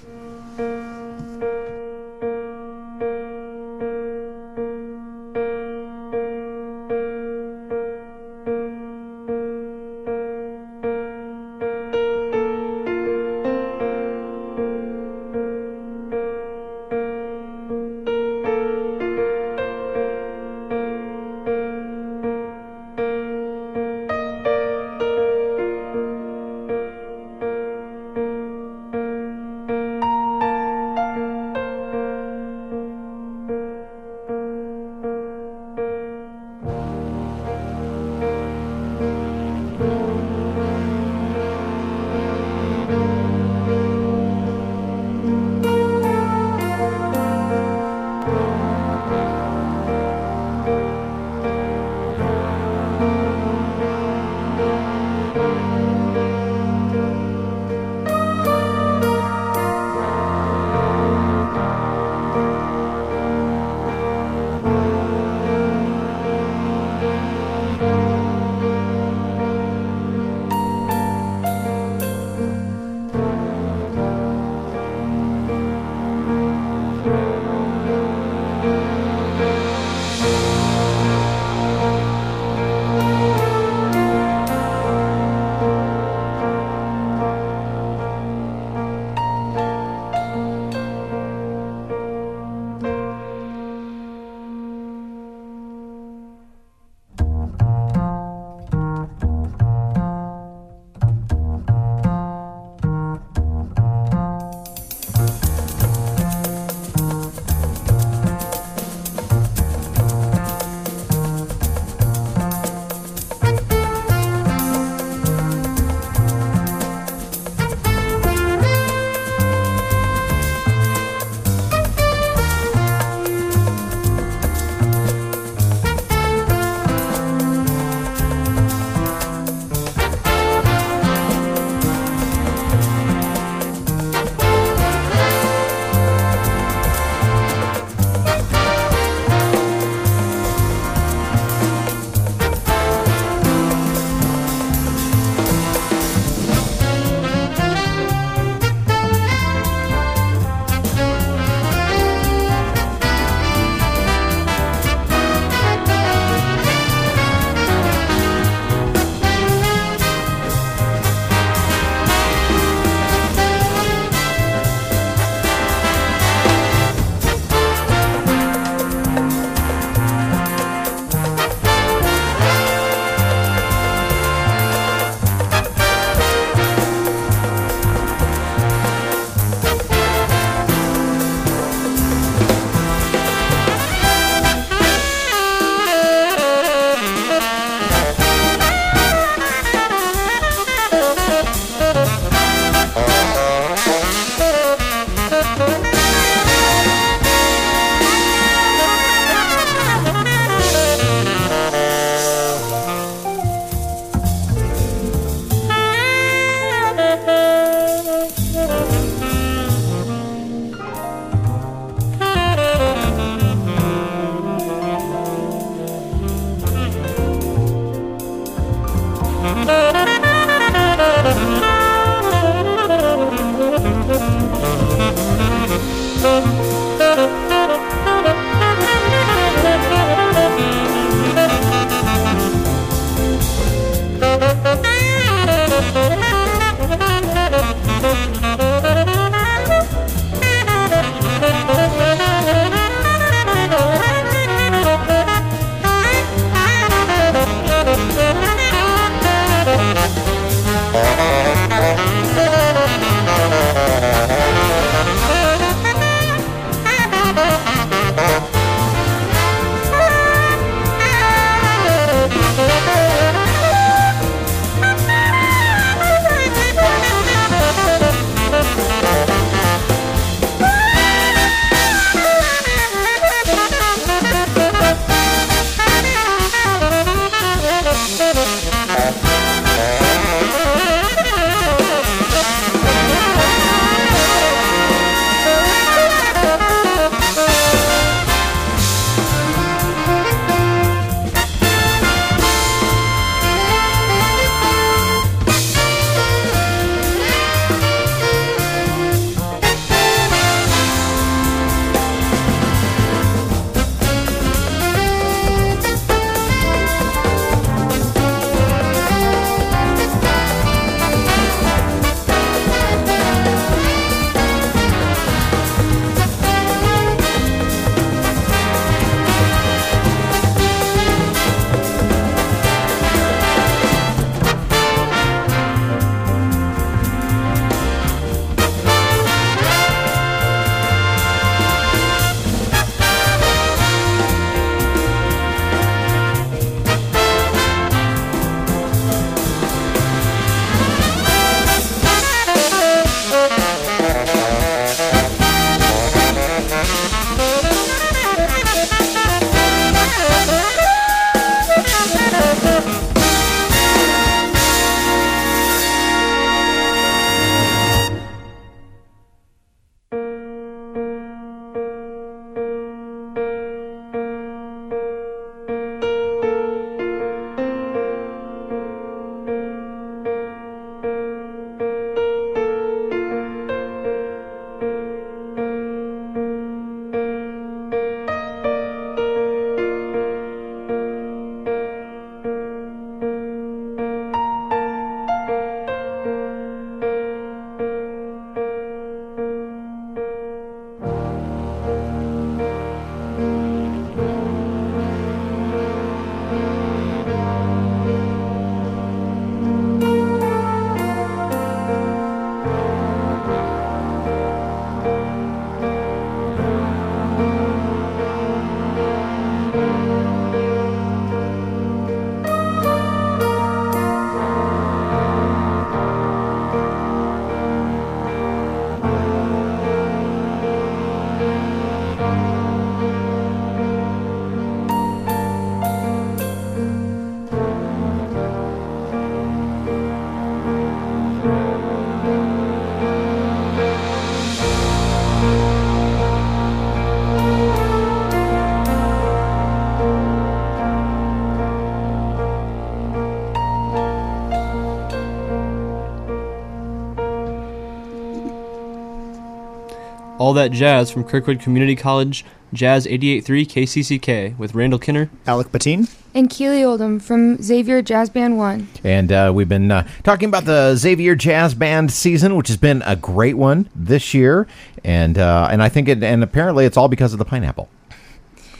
All 450.48 450.54
That 450.54 450.72
Jazz 450.72 451.10
from 451.10 451.24
Kirkwood 451.24 451.60
Community 451.60 451.94
College, 451.94 452.42
Jazz 452.72 453.04
88.3 453.04 453.66
KCCK 453.66 454.56
with 454.56 454.74
Randall 454.74 454.98
Kinner. 454.98 455.28
Alec 455.46 455.70
Patine. 455.70 456.08
And 456.34 456.48
Keely 456.48 456.82
Oldham 456.82 457.20
from 457.20 457.60
Xavier 457.60 458.00
Jazz 458.00 458.30
Band 458.30 458.56
1. 458.56 458.88
And 459.04 459.30
uh, 459.30 459.52
we've 459.54 459.68
been 459.68 459.90
uh, 459.90 460.08
talking 460.22 460.48
about 460.48 460.64
the 460.64 460.96
Xavier 460.96 461.34
Jazz 461.34 461.74
Band 461.74 462.10
season, 462.10 462.56
which 462.56 462.68
has 462.68 462.78
been 462.78 463.02
a 463.04 463.14
great 463.14 463.58
one 463.58 463.90
this 463.94 464.32
year, 464.32 464.66
and 465.04 465.36
uh, 465.36 465.68
and 465.70 465.82
I 465.82 465.90
think 465.90 466.08
it, 466.08 466.22
and 466.22 466.42
apparently 466.42 466.86
it's 466.86 466.96
all 466.96 467.08
because 467.08 467.34
of 467.34 467.38
the 467.38 467.44
pineapple. 467.44 467.90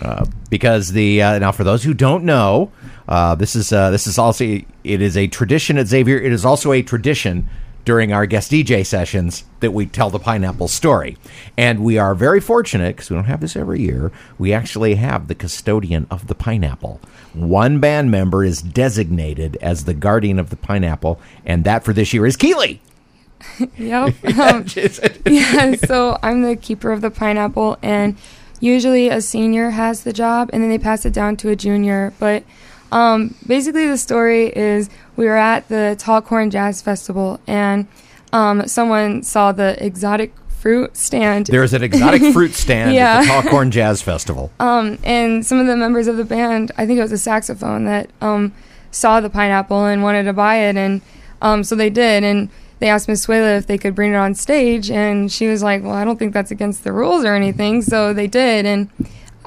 Uh, 0.00 0.24
because 0.48 0.92
the 0.92 1.20
uh, 1.20 1.38
now 1.38 1.52
for 1.52 1.64
those 1.64 1.84
who 1.84 1.92
don't 1.92 2.24
know, 2.24 2.72
uh, 3.08 3.34
this 3.34 3.54
is 3.54 3.74
uh, 3.74 3.90
this 3.90 4.06
is 4.06 4.16
also 4.16 4.42
it 4.44 5.02
is 5.02 5.18
a 5.18 5.26
tradition 5.26 5.76
at 5.76 5.86
Xavier. 5.86 6.16
It 6.16 6.32
is 6.32 6.46
also 6.46 6.72
a 6.72 6.80
tradition 6.80 7.46
during 7.88 8.12
our 8.12 8.26
guest 8.26 8.52
DJ 8.52 8.84
sessions 8.84 9.44
that 9.60 9.70
we 9.70 9.86
tell 9.86 10.10
the 10.10 10.18
pineapple 10.18 10.68
story, 10.68 11.16
and 11.56 11.82
we 11.82 11.96
are 11.96 12.14
very 12.14 12.38
fortunate 12.38 12.94
because 12.94 13.08
we 13.08 13.16
don't 13.16 13.24
have 13.24 13.40
this 13.40 13.56
every 13.56 13.80
year. 13.80 14.12
We 14.36 14.52
actually 14.52 14.96
have 14.96 15.26
the 15.26 15.34
custodian 15.34 16.06
of 16.10 16.26
the 16.26 16.34
pineapple. 16.34 17.00
One 17.32 17.80
band 17.80 18.10
member 18.10 18.44
is 18.44 18.60
designated 18.60 19.56
as 19.62 19.86
the 19.86 19.94
guardian 19.94 20.38
of 20.38 20.50
the 20.50 20.56
pineapple, 20.56 21.18
and 21.46 21.64
that 21.64 21.82
for 21.82 21.94
this 21.94 22.12
year 22.12 22.26
is 22.26 22.36
Keely. 22.36 22.82
Yep. 23.78 24.22
Um, 24.38 24.66
yeah, 25.26 25.74
so 25.76 26.18
I'm 26.22 26.42
the 26.42 26.56
keeper 26.56 26.92
of 26.92 27.00
the 27.00 27.10
pineapple, 27.10 27.78
and 27.82 28.18
usually 28.60 29.08
a 29.08 29.22
senior 29.22 29.70
has 29.70 30.02
the 30.02 30.12
job, 30.12 30.50
and 30.52 30.62
then 30.62 30.68
they 30.68 30.78
pass 30.78 31.06
it 31.06 31.14
down 31.14 31.38
to 31.38 31.48
a 31.48 31.56
junior. 31.56 32.12
But 32.18 32.44
um, 32.92 33.34
basically, 33.46 33.86
the 33.86 33.96
story 33.96 34.48
is 34.54 34.90
we 35.18 35.26
were 35.26 35.36
at 35.36 35.68
the 35.68 35.96
Tall 35.98 36.22
Corn 36.22 36.48
Jazz 36.50 36.80
Festival, 36.80 37.40
and 37.48 37.88
um, 38.32 38.66
someone 38.68 39.22
saw 39.24 39.50
the 39.52 39.76
exotic 39.84 40.32
fruit 40.48 40.96
stand. 40.96 41.46
There's 41.46 41.74
an 41.74 41.82
exotic 41.82 42.22
fruit 42.32 42.54
stand 42.54 42.94
Yeah. 42.94 43.18
at 43.18 43.20
the 43.22 43.26
Tall 43.26 43.42
Corn 43.42 43.70
Jazz 43.72 44.00
Festival. 44.00 44.50
Um, 44.60 44.98
and 45.02 45.44
some 45.44 45.58
of 45.58 45.66
the 45.66 45.76
members 45.76 46.06
of 46.06 46.16
the 46.16 46.24
band, 46.24 46.70
I 46.78 46.86
think 46.86 46.98
it 46.98 47.02
was 47.02 47.10
a 47.12 47.18
saxophone 47.18 47.84
that 47.86 48.10
um, 48.20 48.54
saw 48.92 49.20
the 49.20 49.28
pineapple 49.28 49.86
and 49.86 50.02
wanted 50.04 50.22
to 50.24 50.32
buy 50.32 50.56
it, 50.68 50.76
and 50.76 51.02
um, 51.42 51.64
so 51.64 51.74
they 51.74 51.90
did. 51.90 52.22
And 52.22 52.48
they 52.78 52.88
asked 52.88 53.08
Miss 53.08 53.26
Suela 53.26 53.58
if 53.58 53.66
they 53.66 53.76
could 53.76 53.96
bring 53.96 54.12
it 54.12 54.16
on 54.16 54.36
stage, 54.36 54.88
and 54.88 55.32
she 55.32 55.48
was 55.48 55.64
like, 55.64 55.82
"Well, 55.82 55.94
I 55.94 56.04
don't 56.04 56.16
think 56.18 56.32
that's 56.32 56.52
against 56.52 56.84
the 56.84 56.92
rules 56.92 57.24
or 57.24 57.34
anything." 57.34 57.82
So 57.82 58.12
they 58.12 58.28
did, 58.28 58.66
and 58.66 58.88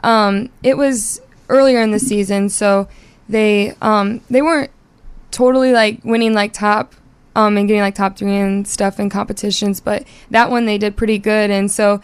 um, 0.04 0.50
it 0.64 0.76
was 0.78 1.22
earlier 1.48 1.80
in 1.82 1.92
the 1.92 2.00
season, 2.00 2.50
so 2.50 2.90
they 3.30 3.74
um, 3.82 4.20
they 4.30 4.42
weren't 4.42 4.70
totally 5.32 5.72
like 5.72 6.04
winning 6.04 6.34
like 6.34 6.54
top 6.54 6.94
um, 7.36 7.58
and 7.58 7.68
getting 7.68 7.82
like 7.82 7.96
top 7.96 8.18
three 8.18 8.36
and 8.36 8.68
stuff 8.68 9.00
in 9.00 9.10
competitions, 9.10 9.80
but 9.80 10.06
that 10.30 10.50
one 10.50 10.66
they 10.66 10.78
did 10.78 10.96
pretty 10.96 11.18
good, 11.18 11.50
and 11.50 11.72
so 11.72 12.02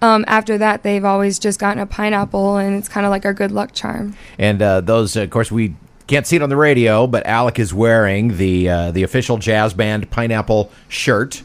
um, 0.00 0.24
after 0.26 0.58
that 0.58 0.82
they've 0.82 1.04
always 1.04 1.38
just 1.38 1.60
gotten 1.60 1.80
a 1.82 1.86
pineapple, 1.86 2.56
and 2.56 2.76
it's 2.76 2.88
kind 2.88 3.06
of 3.06 3.10
like 3.10 3.24
our 3.24 3.34
good 3.34 3.52
luck 3.52 3.72
charm. 3.72 4.16
And 4.38 4.60
uh, 4.62 4.80
those, 4.80 5.14
of 5.16 5.30
course, 5.30 5.52
we 5.52 5.76
can't 6.06 6.26
see 6.26 6.36
it 6.36 6.42
on 6.42 6.48
the 6.48 6.56
radio, 6.56 7.06
but 7.06 7.26
Alec 7.26 7.58
is 7.58 7.72
wearing 7.72 8.36
the 8.36 8.68
uh, 8.68 8.90
the 8.90 9.02
official 9.02 9.38
jazz 9.38 9.74
band 9.74 10.10
pineapple 10.10 10.70
shirt, 10.88 11.42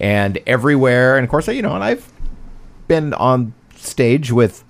and 0.00 0.38
everywhere. 0.46 1.16
And 1.16 1.24
of 1.24 1.30
course, 1.30 1.48
you 1.48 1.62
know, 1.62 1.74
and 1.74 1.84
I've 1.84 2.12
been 2.88 3.14
on 3.14 3.54
stage 3.76 4.32
with 4.32 4.63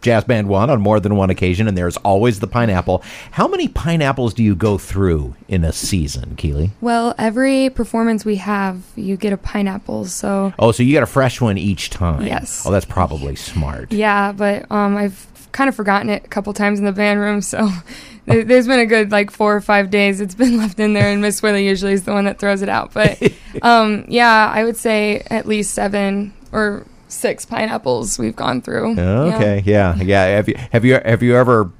Jazz 0.00 0.24
Band 0.24 0.48
One 0.48 0.70
on 0.70 0.80
more 0.80 1.00
than 1.00 1.16
one 1.16 1.28
occasion, 1.30 1.66
and 1.68 1.76
there's 1.76 1.96
always 1.98 2.40
the 2.40 2.46
pineapple. 2.46 3.02
How 3.32 3.48
many 3.48 3.66
pineapples 3.68 4.32
do 4.34 4.42
you 4.42 4.54
go 4.54 4.78
through 4.78 5.34
in 5.48 5.64
a 5.64 5.72
season, 5.72 6.36
Keely? 6.36 6.70
Well, 6.80 7.14
every 7.18 7.70
performance 7.70 8.24
we 8.24 8.36
have, 8.36 8.82
you 8.94 9.16
get 9.16 9.32
a 9.32 9.36
pineapple, 9.36 10.04
so 10.04 10.52
Oh, 10.58 10.70
so 10.72 10.82
you 10.82 10.92
get 10.92 11.02
a 11.02 11.06
fresh 11.06 11.40
one 11.40 11.58
each 11.58 11.90
time. 11.90 12.24
Yes. 12.26 12.64
Oh, 12.66 12.70
that's 12.70 12.84
probably 12.86 13.34
smart. 13.36 13.92
yeah. 13.92 14.32
But 14.32 14.70
um, 14.70 14.96
I've 14.96 15.26
kind 15.52 15.68
of 15.68 15.74
forgotten 15.74 16.10
it 16.10 16.24
a 16.24 16.28
couple 16.28 16.52
times 16.52 16.78
in 16.78 16.84
the 16.84 16.92
band 16.92 17.18
room, 17.20 17.40
so. 17.42 17.68
there- 18.26 18.44
There's 18.44 18.66
been 18.68 18.78
a 18.78 18.86
good 18.86 19.10
like 19.10 19.30
four 19.32 19.56
or 19.56 19.60
five 19.60 19.90
days 19.90 20.20
it's 20.20 20.34
been 20.34 20.56
left 20.62 20.78
in 20.78 20.92
there, 20.92 21.08
and 21.10 21.20
Miss 21.20 21.42
Willie 21.42 21.66
usually 21.66 21.92
is 21.94 22.04
the 22.04 22.12
one 22.12 22.26
that 22.26 22.38
throws 22.38 22.62
it 22.62 22.68
out. 22.68 22.92
But 22.94 23.20
um, 23.62 24.04
yeah, 24.06 24.52
I 24.54 24.62
would 24.62 24.76
say 24.76 25.26
at 25.28 25.46
least 25.46 25.72
seven 25.74 26.34
or 26.52 26.86
six 27.08 27.44
pineapples 27.44 28.18
we've 28.18 28.36
gone 28.36 28.60
through. 28.62 28.98
Okay, 28.98 29.62
yeah, 29.64 29.96
yeah. 29.96 30.24
Have 30.26 30.48
you 30.48 30.56
have 30.72 30.84
you 30.84 31.00
have 31.04 31.22
you 31.22 31.36
ever 31.36 31.70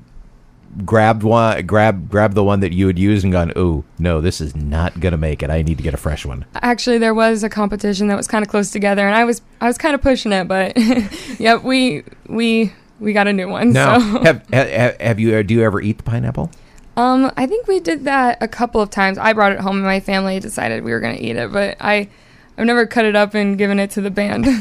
grabbed 0.84 1.22
one, 1.22 1.64
grab 1.66 2.08
grab 2.08 2.34
the 2.34 2.44
one 2.44 2.60
that 2.60 2.72
you 2.72 2.86
would 2.86 2.98
use 2.98 3.24
and 3.24 3.32
gone, 3.32 3.52
oh 3.56 3.84
no, 3.98 4.20
this 4.20 4.40
is 4.40 4.54
not 4.54 5.00
gonna 5.00 5.16
make 5.16 5.42
it. 5.42 5.50
I 5.50 5.62
need 5.62 5.76
to 5.78 5.82
get 5.82 5.94
a 5.94 5.98
fresh 5.98 6.24
one. 6.26 6.44
Actually, 6.56 6.98
there 6.98 7.14
was 7.14 7.42
a 7.42 7.48
competition 7.48 8.08
that 8.08 8.16
was 8.16 8.26
kind 8.28 8.42
of 8.44 8.48
close 8.48 8.70
together, 8.70 9.06
and 9.06 9.14
I 9.14 9.24
was 9.24 9.42
I 9.60 9.66
was 9.66 9.78
kind 9.78 9.94
of 9.94 10.02
pushing 10.02 10.32
it, 10.32 10.46
but 10.48 10.76
yep, 11.38 11.62
we 11.62 12.04
we 12.26 12.72
we 13.00 13.12
got 13.12 13.26
a 13.26 13.32
new 13.32 13.48
one. 13.48 13.72
Now, 13.72 13.98
So 13.98 14.22
have, 14.22 14.46
have 14.50 15.00
have 15.00 15.20
you 15.20 15.42
do 15.42 15.54
you 15.54 15.62
ever 15.62 15.80
eat 15.80 15.98
the 15.98 16.04
pineapple? 16.04 16.50
um, 16.96 17.30
I 17.36 17.46
think 17.46 17.68
we 17.68 17.78
did 17.80 18.04
that 18.04 18.38
a 18.40 18.48
couple 18.48 18.80
of 18.80 18.90
times. 18.90 19.18
I 19.18 19.32
brought 19.32 19.52
it 19.52 19.60
home, 19.60 19.76
and 19.76 19.84
my 19.86 20.00
family 20.00 20.40
decided 20.40 20.82
we 20.84 20.90
were 20.90 21.00
going 21.00 21.16
to 21.16 21.22
eat 21.22 21.36
it, 21.36 21.52
but 21.52 21.76
I 21.80 22.08
I've 22.56 22.66
never 22.66 22.86
cut 22.86 23.04
it 23.04 23.14
up 23.14 23.34
and 23.34 23.56
given 23.56 23.78
it 23.78 23.90
to 23.92 24.00
the 24.00 24.10
band. 24.10 24.46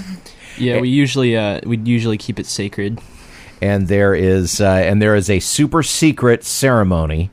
Yeah, 0.58 0.82
we 0.82 0.89
usually 0.89 1.38
uh, 1.38 1.62
we 1.66 1.78
usually 1.78 2.18
keep 2.18 2.39
it 2.39 2.45
sacred. 2.45 2.99
And 3.62 3.88
there 3.88 4.14
is 4.14 4.62
uh, 4.62 4.66
and 4.66 5.01
there 5.01 5.16
is 5.16 5.30
a 5.30 5.39
super 5.39 5.84
secret 5.84 6.43
ceremony. 6.43 7.32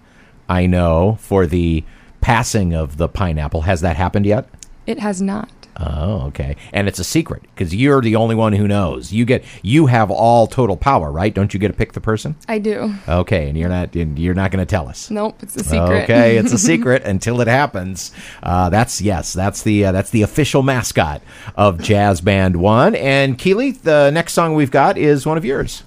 I 0.49 0.67
know 0.67 1.19
for 1.21 1.47
the 1.47 1.85
passing 2.21 2.75
of 2.75 2.97
the 2.97 3.09
pineapple. 3.09 3.63
Has 3.63 3.81
that 3.83 3.97
happened 3.97 4.27
yet? 4.27 4.49
it 4.87 4.99
has 4.99 5.23
not. 5.23 5.49
Oh, 5.77 6.27
okay. 6.29 6.57
And 6.73 6.87
it's 6.87 6.99
a 6.99 7.05
secret 7.05 7.43
because 7.55 7.75
you're 7.75 8.01
the 8.01 8.17
only 8.17 8.35
one 8.35 8.53
who 8.53 8.69
knows. 8.69 9.13
You 9.13 9.25
get 9.25 9.45
you 9.63 9.87
have 9.87 10.11
all 10.11 10.47
total 10.47 10.77
power, 10.77 11.11
right? 11.11 11.35
Don't 11.35 11.53
you 11.53 11.59
get 11.59 11.69
to 11.69 11.75
pick 11.75 11.93
the 11.95 12.01
person? 12.01 12.37
I 12.49 12.59
do. 12.59 12.95
Okay, 13.09 13.49
and 13.49 13.59
you're 13.59 13.69
not 13.69 13.95
and 13.97 14.19
you're 14.19 14.35
not 14.35 14.51
going 14.53 14.65
to 14.65 14.71
tell 14.71 14.89
us. 14.89 15.11
Nope, 15.11 15.37
it's 15.43 15.57
a 15.57 15.65
secret. 15.65 16.05
Okay, 16.05 16.37
it's 16.37 16.53
a 16.53 16.59
secret 16.71 17.03
until 17.03 17.41
it 17.41 17.49
happens. 17.49 18.13
Uh, 18.43 18.71
that's 18.71 19.01
yes, 19.01 19.33
that's 19.33 19.63
the 19.63 19.87
uh, 19.87 19.93
that's 19.93 20.11
the 20.11 20.23
official 20.23 20.63
mascot 20.63 21.23
of 21.57 21.81
Jazz 21.83 22.21
Band 22.21 22.57
One. 22.57 22.95
And 22.95 23.37
Keely, 23.37 23.73
the 23.73 24.11
next 24.11 24.35
song 24.35 24.55
we've 24.55 24.71
got 24.71 24.97
is 24.97 25.27
one 25.27 25.37
of 25.37 25.45
yours. 25.45 25.83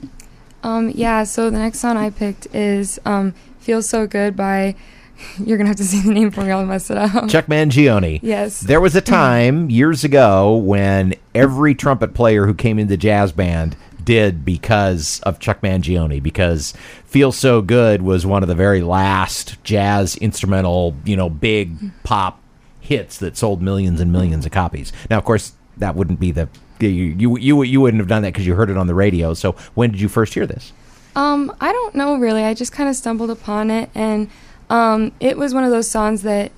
Um, 0.63 0.89
yeah. 0.89 1.23
So 1.23 1.49
the 1.49 1.59
next 1.59 1.79
song 1.79 1.95
I 1.95 2.09
picked 2.09 2.47
is 2.53 2.99
um, 3.05 3.33
"Feels 3.59 3.87
So 3.87 4.05
Good" 4.05 4.35
by. 4.35 4.75
You're 5.43 5.57
gonna 5.57 5.69
have 5.69 5.77
to 5.77 5.83
see 5.83 6.01
the 6.01 6.11
name 6.13 6.31
for 6.31 6.41
me. 6.41 6.51
I'll 6.51 6.65
mess 6.65 6.89
it 6.89 6.97
up. 6.97 7.29
Chuck 7.29 7.45
Mangione. 7.47 8.19
Yes. 8.21 8.61
There 8.61 8.81
was 8.81 8.95
a 8.95 9.01
time 9.17 9.69
years 9.69 10.03
ago 10.03 10.55
when 10.55 11.15
every 11.33 11.75
trumpet 11.75 12.13
player 12.13 12.45
who 12.45 12.53
came 12.53 12.79
into 12.79 12.97
jazz 12.97 13.31
band 13.31 13.75
did 14.03 14.45
because 14.45 15.19
of 15.23 15.37
Chuck 15.39 15.61
Mangione 15.61 16.23
because 16.23 16.73
Feel 17.05 17.31
So 17.31 17.61
Good 17.61 18.01
was 18.01 18.25
one 18.25 18.41
of 18.41 18.47
the 18.47 18.55
very 18.55 18.81
last 18.81 19.61
jazz 19.63 20.15
instrumental, 20.17 20.95
you 21.03 21.17
know, 21.17 21.29
big 21.29 21.75
pop 22.03 22.39
hits 22.79 23.17
that 23.17 23.35
sold 23.35 23.61
millions 23.61 23.99
and 23.99 24.11
millions 24.13 24.45
of 24.45 24.51
copies. 24.53 24.93
Now, 25.09 25.17
of 25.17 25.25
course, 25.25 25.51
that 25.75 25.95
wouldn't 25.95 26.19
be 26.19 26.31
the 26.31 26.47
you 26.79 26.89
you 26.89 27.37
you, 27.37 27.63
you 27.63 27.81
wouldn't 27.81 27.99
have 27.99 28.07
done 28.07 28.21
that 28.21 28.33
because 28.33 28.47
you 28.47 28.55
heard 28.55 28.69
it 28.69 28.77
on 28.77 28.87
the 28.87 28.95
radio. 28.95 29.33
So, 29.33 29.53
when 29.73 29.91
did 29.91 29.99
you 29.99 30.07
first 30.07 30.33
hear 30.33 30.45
this? 30.45 30.71
Um, 31.15 31.53
I 31.59 31.71
don't 31.71 31.95
know 31.95 32.15
really. 32.15 32.43
I 32.43 32.53
just 32.53 32.71
kind 32.71 32.87
of 32.87 32.95
stumbled 32.95 33.29
upon 33.29 33.71
it, 33.71 33.89
and 33.95 34.29
um, 34.69 35.11
it 35.19 35.37
was 35.37 35.53
one 35.53 35.63
of 35.63 35.71
those 35.71 35.89
songs 35.89 36.23
that, 36.23 36.51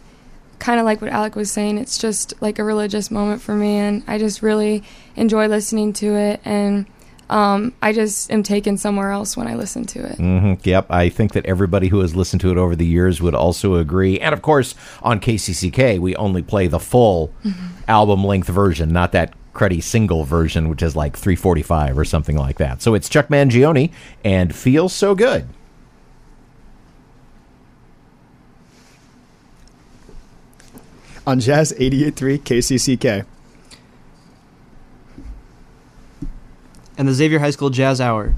kind 0.60 0.80
of 0.80 0.86
like 0.86 1.02
what 1.02 1.12
Alec 1.12 1.36
was 1.36 1.50
saying, 1.52 1.78
it's 1.78 1.98
just 1.98 2.34
like 2.42 2.60
a 2.60 2.64
religious 2.64 3.10
moment 3.10 3.42
for 3.42 3.54
me, 3.56 3.78
and 3.78 4.04
I 4.08 4.18
just 4.18 4.42
really 4.42 4.84
enjoy 5.16 5.48
listening 5.48 5.94
to 5.94 6.16
it, 6.16 6.42
and 6.44 6.86
um, 7.30 7.74
I 7.82 7.94
just 7.94 8.32
am 8.32 8.42
taken 8.44 8.78
somewhere 8.78 9.12
else 9.12 9.38
when 9.38 9.48
I 9.48 9.56
listen 9.56 9.86
to 9.86 10.00
it. 10.04 10.16
hmm 10.18 10.56
Yep, 10.64 10.88
I 10.90 11.10
think 11.10 11.34
that 11.34 11.46
everybody 11.46 11.88
who 11.90 12.00
has 12.00 12.16
listened 12.16 12.42
to 12.42 12.52
it 12.52 12.58
over 12.58 12.76
the 12.76 12.86
years 12.86 13.22
would 13.22 13.36
also 13.36 13.76
agree. 13.76 14.20
And 14.20 14.34
of 14.34 14.42
course, 14.42 14.74
on 15.04 15.20
KCCK, 15.20 16.00
we 16.00 16.16
only 16.16 16.42
play 16.42 16.68
the 16.68 16.80
full 16.80 17.32
album 17.88 18.24
length 18.24 18.48
version, 18.50 18.90
not 18.90 19.12
that 19.12 19.34
cruddy 19.54 19.82
single 19.84 20.24
version, 20.24 20.70
which 20.70 20.82
is 20.82 20.96
like 20.96 21.16
345 21.16 21.98
or 22.00 22.06
something 22.06 22.36
like 22.36 22.58
that. 22.58 22.82
So 22.82 22.96
it's 22.96 23.08
Chuck 23.08 23.28
Mangione 23.28 23.92
and 24.24 24.56
Feels 24.56 24.94
So 24.94 25.14
Good. 25.16 25.48
On 31.30 31.40
Jazz 31.40 31.72
88.3 31.74 32.40
KCCK. 32.40 33.26
And 36.98 37.08
the 37.08 37.14
Xavier 37.14 37.38
High 37.38 37.52
School 37.52 37.70
Jazz 37.70 38.02
Hour. 38.02 38.34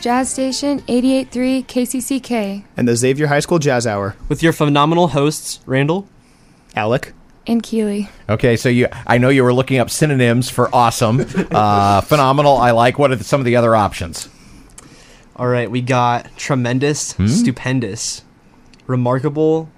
Jazz 0.00 0.32
Station 0.32 0.80
88.3 0.82 1.66
KCCK. 1.66 2.64
And 2.74 2.88
the 2.88 2.96
Xavier 2.96 3.26
High 3.26 3.40
School 3.40 3.58
Jazz 3.58 3.86
Hour. 3.86 4.16
With 4.30 4.42
your 4.42 4.54
phenomenal 4.54 5.08
hosts, 5.08 5.60
Randall. 5.66 6.08
Alec. 6.74 7.12
And 7.46 7.62
Keeley. 7.62 8.08
Okay, 8.26 8.56
so 8.56 8.70
you, 8.70 8.88
I 9.06 9.18
know 9.18 9.28
you 9.28 9.44
were 9.44 9.52
looking 9.52 9.78
up 9.78 9.90
synonyms 9.90 10.48
for 10.48 10.74
awesome, 10.74 11.20
uh, 11.50 12.00
phenomenal. 12.00 12.56
I 12.56 12.70
like. 12.70 12.98
What 12.98 13.10
are 13.10 13.16
the, 13.16 13.24
some 13.24 13.42
of 13.42 13.44
the 13.44 13.56
other 13.56 13.76
options? 13.76 14.28
All 15.36 15.48
right, 15.48 15.70
we 15.70 15.82
got 15.82 16.34
tremendous, 16.36 17.14
stupendous, 17.26 18.24
remarkable, 18.86 19.68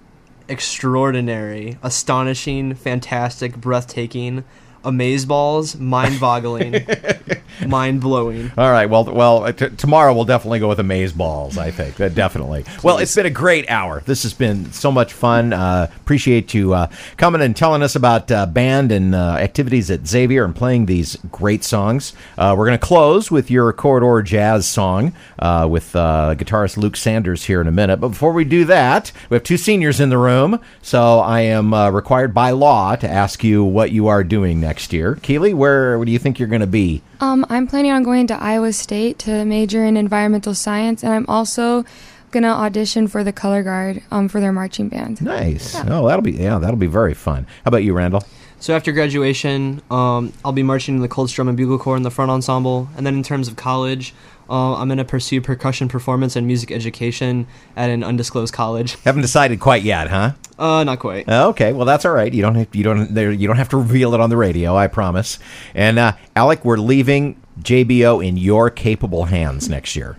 extraordinary, 0.48 1.78
astonishing, 1.82 2.74
fantastic, 2.74 3.56
breathtaking, 3.56 4.44
amazeballs, 4.82 5.78
mind-boggling, 5.78 6.86
mind-blowing. 7.68 8.52
All 8.56 8.70
right. 8.70 8.86
Well, 8.86 9.04
well, 9.04 9.52
t- 9.52 9.70
tomorrow 9.70 10.12
we'll 10.14 10.24
definitely 10.24 10.58
go 10.58 10.68
with 10.68 10.80
amaze 10.80 11.12
balls. 11.12 11.58
I 11.58 11.70
think 11.70 12.00
uh, 12.00 12.08
definitely. 12.08 12.64
Well, 12.82 12.98
it's 12.98 13.14
been 13.14 13.26
a 13.26 13.30
great 13.30 13.68
hour. 13.70 14.02
This 14.06 14.22
has 14.22 14.34
been 14.34 14.72
so 14.72 14.90
much 14.90 15.12
fun. 15.12 15.52
Uh, 15.52 15.88
appreciate 16.00 16.54
you 16.54 16.74
uh, 16.74 16.88
coming 17.16 17.42
and 17.42 17.56
telling 17.56 17.82
us 17.82 17.94
about 17.94 18.30
uh, 18.30 18.46
band 18.46 18.92
and 18.92 19.14
uh, 19.14 19.36
activities 19.38 19.90
at 19.90 20.06
Xavier 20.06 20.44
and 20.44 20.54
playing 20.54 20.86
these 20.86 21.16
great 21.30 21.64
songs. 21.64 22.12
Uh, 22.36 22.54
we're 22.56 22.66
going 22.66 22.78
to 22.78 22.84
close 22.84 23.30
with 23.30 23.50
your 23.50 23.72
corridor 23.72 24.22
jazz 24.22 24.66
song 24.66 25.12
uh, 25.38 25.66
with 25.70 25.94
uh, 25.94 26.34
guitarist 26.36 26.76
Luke 26.76 26.96
Sanders 26.96 27.44
here 27.44 27.60
in 27.60 27.66
a 27.66 27.72
minute. 27.72 28.00
But 28.00 28.08
before 28.08 28.32
we 28.32 28.44
do 28.44 28.64
that, 28.64 29.12
we 29.30 29.34
have 29.36 29.44
two 29.44 29.56
seniors 29.56 30.00
in 30.00 30.08
the 30.08 30.18
room, 30.18 30.60
so 30.80 31.20
I 31.20 31.40
am 31.42 31.72
uh, 31.74 31.90
required 31.90 32.34
by 32.34 32.50
law 32.50 32.96
to 32.96 33.08
ask 33.08 33.44
you 33.44 33.62
what 33.64 33.90
you 33.90 34.08
are 34.08 34.24
doing 34.24 34.60
next 34.60 34.71
year. 34.92 35.16
Keely, 35.16 35.52
where, 35.52 35.98
where 35.98 36.04
do 36.04 36.12
you 36.12 36.18
think 36.18 36.38
you're 36.38 36.48
going 36.48 36.60
to 36.60 36.66
be? 36.66 37.02
Um, 37.20 37.44
I'm 37.48 37.66
planning 37.66 37.92
on 37.92 38.02
going 38.02 38.26
to 38.28 38.34
Iowa 38.34 38.72
State 38.72 39.18
to 39.20 39.44
major 39.44 39.84
in 39.84 39.96
environmental 39.96 40.54
science, 40.54 41.02
and 41.02 41.12
I'm 41.12 41.26
also 41.28 41.84
gonna 42.32 42.48
audition 42.48 43.06
for 43.06 43.22
the 43.22 43.32
color 43.32 43.62
guard 43.62 44.02
um, 44.10 44.28
for 44.28 44.40
their 44.40 44.52
marching 44.52 44.88
band. 44.88 45.20
Nice. 45.20 45.76
Oh, 45.76 46.08
that'll 46.08 46.22
be 46.22 46.32
yeah, 46.32 46.58
that'll 46.58 46.76
be 46.76 46.86
very 46.86 47.14
fun. 47.14 47.46
How 47.64 47.68
about 47.68 47.84
you, 47.84 47.92
Randall? 47.92 48.24
So 48.58 48.74
after 48.74 48.92
graduation, 48.92 49.82
um, 49.90 50.32
I'll 50.44 50.52
be 50.52 50.62
marching 50.62 50.94
in 50.94 51.02
the 51.02 51.08
Colts 51.08 51.32
Drum 51.32 51.48
and 51.48 51.56
Bugle 51.56 51.78
Corps 51.78 51.96
in 51.96 52.04
the 52.04 52.12
front 52.12 52.30
ensemble. 52.30 52.88
And 52.96 53.04
then 53.04 53.14
in 53.14 53.24
terms 53.24 53.48
of 53.48 53.56
college, 53.56 54.14
uh, 54.50 54.74
I'm 54.74 54.88
going 54.88 54.98
to 54.98 55.04
pursue 55.04 55.40
percussion 55.40 55.88
performance 55.88 56.36
and 56.36 56.46
music 56.46 56.70
education 56.70 57.46
at 57.76 57.90
an 57.90 58.02
undisclosed 58.02 58.52
college. 58.52 59.00
Haven't 59.02 59.22
decided 59.22 59.60
quite 59.60 59.82
yet, 59.82 60.08
huh? 60.08 60.32
Uh, 60.58 60.84
not 60.84 60.98
quite. 60.98 61.28
Okay, 61.28 61.72
well 61.72 61.86
that's 61.86 62.04
all 62.04 62.12
right. 62.12 62.32
You 62.32 62.42
don't 62.42 62.54
have, 62.54 62.74
you 62.74 62.84
don't 62.84 63.14
there 63.14 63.32
you 63.32 63.48
don't 63.48 63.56
have 63.56 63.70
to 63.70 63.76
reveal 63.76 64.14
it 64.14 64.20
on 64.20 64.30
the 64.30 64.36
radio. 64.36 64.76
I 64.76 64.86
promise. 64.86 65.38
And 65.74 65.98
uh, 65.98 66.12
Alec, 66.36 66.64
we're 66.64 66.76
leaving 66.76 67.40
JBO 67.60 68.24
in 68.26 68.36
your 68.36 68.70
capable 68.70 69.24
hands 69.24 69.68
next 69.68 69.96
year. 69.96 70.16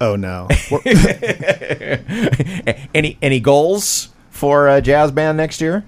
Oh 0.00 0.16
no. 0.16 0.48
any 2.94 3.18
any 3.20 3.40
goals 3.40 4.08
for 4.30 4.68
uh, 4.68 4.80
jazz 4.80 5.12
band 5.12 5.36
next 5.36 5.60
year? 5.60 5.84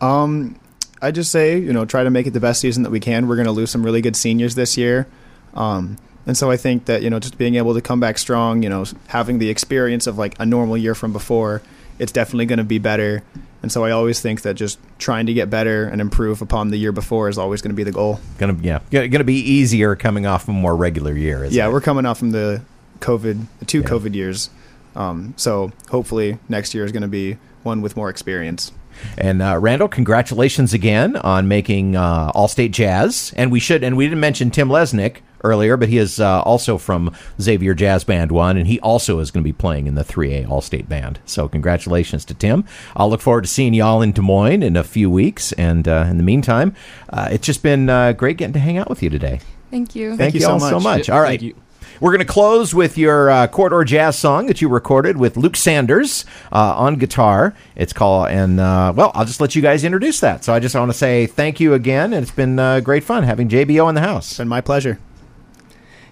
Um, 0.00 0.58
I 1.00 1.10
just 1.10 1.30
say, 1.30 1.58
you 1.58 1.72
know, 1.72 1.84
try 1.84 2.04
to 2.04 2.10
make 2.10 2.26
it 2.26 2.30
the 2.30 2.40
best 2.40 2.60
season 2.60 2.82
that 2.82 2.90
we 2.90 3.00
can. 3.00 3.28
We're 3.28 3.36
going 3.36 3.46
to 3.46 3.52
lose 3.52 3.70
some 3.70 3.82
really 3.82 4.00
good 4.00 4.16
seniors 4.16 4.54
this 4.54 4.76
year. 4.76 5.06
Um, 5.54 5.98
and 6.26 6.36
so 6.36 6.50
I 6.50 6.56
think 6.56 6.86
that, 6.86 7.02
you 7.02 7.10
know, 7.10 7.18
just 7.20 7.38
being 7.38 7.56
able 7.56 7.74
to 7.74 7.80
come 7.80 8.00
back 8.00 8.18
strong, 8.18 8.62
you 8.62 8.68
know, 8.68 8.84
having 9.08 9.38
the 9.38 9.50
experience 9.50 10.06
of 10.06 10.18
like 10.18 10.34
a 10.38 10.46
normal 10.46 10.76
year 10.76 10.94
from 10.94 11.12
before, 11.12 11.62
it's 11.98 12.12
definitely 12.12 12.46
going 12.46 12.58
to 12.58 12.64
be 12.64 12.78
better. 12.78 13.22
And 13.62 13.72
so 13.72 13.84
I 13.84 13.92
always 13.92 14.20
think 14.20 14.42
that 14.42 14.54
just 14.54 14.78
trying 14.98 15.26
to 15.26 15.32
get 15.32 15.48
better 15.48 15.84
and 15.84 16.00
improve 16.00 16.42
upon 16.42 16.68
the 16.68 16.76
year 16.76 16.92
before 16.92 17.28
is 17.30 17.38
always 17.38 17.62
going 17.62 17.70
to 17.70 17.76
be 17.76 17.84
the 17.84 17.92
goal. 17.92 18.20
Gonna 18.36 18.56
yeah, 18.60 18.80
gonna 18.90 19.08
gonna 19.08 19.24
be 19.24 19.36
easier 19.38 19.96
coming 19.96 20.26
off 20.26 20.48
a 20.48 20.52
more 20.52 20.76
regular 20.76 21.16
year. 21.16 21.44
Isn't 21.44 21.56
yeah, 21.56 21.68
it? 21.68 21.72
we're 21.72 21.80
coming 21.80 22.04
off 22.04 22.18
from 22.18 22.32
the 22.32 22.62
COVID, 23.00 23.46
the 23.60 23.64
two 23.64 23.80
Yeah. 23.80 23.86
COVID 23.86 24.14
years. 24.14 24.50
Um, 24.94 25.34
so 25.36 25.72
hopefully 25.90 26.38
next 26.48 26.74
year 26.74 26.84
is 26.84 26.92
going 26.92 27.02
to 27.02 27.08
be 27.08 27.38
one 27.62 27.80
with 27.80 27.96
more 27.96 28.10
experience. 28.10 28.70
And 29.18 29.42
uh, 29.42 29.58
Randall, 29.58 29.88
congratulations 29.88 30.72
again 30.72 31.16
on 31.16 31.48
making 31.48 31.96
uh, 31.96 32.30
All-State 32.34 32.70
Jazz. 32.70 33.32
And 33.36 33.50
we 33.50 33.58
should, 33.58 33.82
and 33.82 33.96
we 33.96 34.04
didn't 34.04 34.20
mention 34.20 34.50
Tim 34.50 34.68
Lesnick 34.68 35.16
earlier, 35.44 35.76
but 35.76 35.88
he 35.88 35.98
is 35.98 36.18
uh, 36.18 36.42
also 36.42 36.78
from 36.78 37.14
Xavier 37.40 37.74
Jazz 37.74 38.02
Band 38.02 38.32
One, 38.32 38.56
and 38.56 38.66
he 38.66 38.80
also 38.80 39.20
is 39.20 39.30
going 39.30 39.42
to 39.42 39.48
be 39.48 39.52
playing 39.52 39.86
in 39.86 39.94
the 39.94 40.04
3A 40.04 40.48
All-State 40.48 40.88
Band. 40.88 41.20
So 41.24 41.48
congratulations 41.48 42.24
to 42.26 42.34
Tim. 42.34 42.64
I'll 42.96 43.10
look 43.10 43.20
forward 43.20 43.42
to 43.42 43.48
seeing 43.48 43.74
y'all 43.74 44.02
in 44.02 44.12
Des 44.12 44.22
Moines 44.22 44.62
in 44.62 44.76
a 44.76 44.84
few 44.84 45.10
weeks. 45.10 45.52
And 45.52 45.86
uh, 45.86 46.06
in 46.08 46.16
the 46.16 46.24
meantime, 46.24 46.74
uh, 47.10 47.28
it's 47.30 47.46
just 47.46 47.62
been 47.62 47.88
uh, 47.88 48.12
great 48.12 48.38
getting 48.38 48.54
to 48.54 48.58
hang 48.58 48.78
out 48.78 48.88
with 48.88 49.02
you 49.02 49.10
today. 49.10 49.40
Thank 49.70 49.94
you. 49.94 50.16
Thank, 50.16 50.34
you 50.34 50.40
you 50.40 50.46
so 50.46 50.52
all 50.52 50.60
so 50.60 50.74
much. 50.74 50.82
much. 50.82 51.08
Yeah, 51.08 51.18
All 51.18 51.24
thank 51.24 51.42
you. 51.42 51.54
We're 52.00 52.10
going 52.10 52.26
to 52.26 52.32
close 52.32 52.74
with 52.74 52.98
your 52.98 53.30
uh, 53.30 53.46
corridor 53.46 53.84
jazz 53.84 54.18
song 54.18 54.46
that 54.46 54.60
you 54.60 54.68
recorded 54.68 55.16
with 55.16 55.36
Luke 55.36 55.56
Sanders 55.56 56.24
uh, 56.52 56.74
on 56.76 56.96
guitar. 56.96 57.54
It's 57.76 57.92
called, 57.92 58.28
and 58.28 58.58
uh, 58.58 58.92
well, 58.96 59.12
I'll 59.14 59.24
just 59.24 59.40
let 59.40 59.54
you 59.54 59.62
guys 59.62 59.84
introduce 59.84 60.18
that. 60.20 60.42
So 60.42 60.52
I 60.52 60.58
just 60.58 60.74
want 60.74 60.90
to 60.90 60.96
say 60.96 61.26
thank 61.26 61.60
you 61.60 61.72
again, 61.74 62.12
and 62.12 62.22
it's 62.22 62.32
been 62.32 62.58
uh, 62.58 62.80
great 62.80 63.04
fun 63.04 63.22
having 63.22 63.48
JBO 63.48 63.88
in 63.88 63.94
the 63.94 64.00
house. 64.00 64.32
It's 64.32 64.38
been 64.38 64.48
my 64.48 64.60
pleasure. 64.60 64.98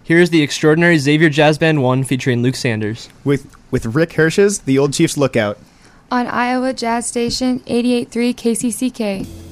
Here's 0.04 0.30
the 0.30 0.42
extraordinary 0.42 0.98
Xavier 0.98 1.28
Jazz 1.30 1.58
Band 1.58 1.80
1 1.80 2.02
featuring 2.04 2.42
Luke 2.42 2.56
Sanders. 2.56 3.08
With 3.24 3.54
with 3.70 3.86
Rick 3.86 4.14
Hirsch's 4.14 4.60
The 4.60 4.76
Old 4.76 4.92
Chief's 4.92 5.16
Lookout. 5.16 5.58
On 6.10 6.26
Iowa 6.26 6.72
Jazz 6.72 7.06
Station 7.06 7.60
88.3 7.60 8.34
KCCK. 8.34 9.51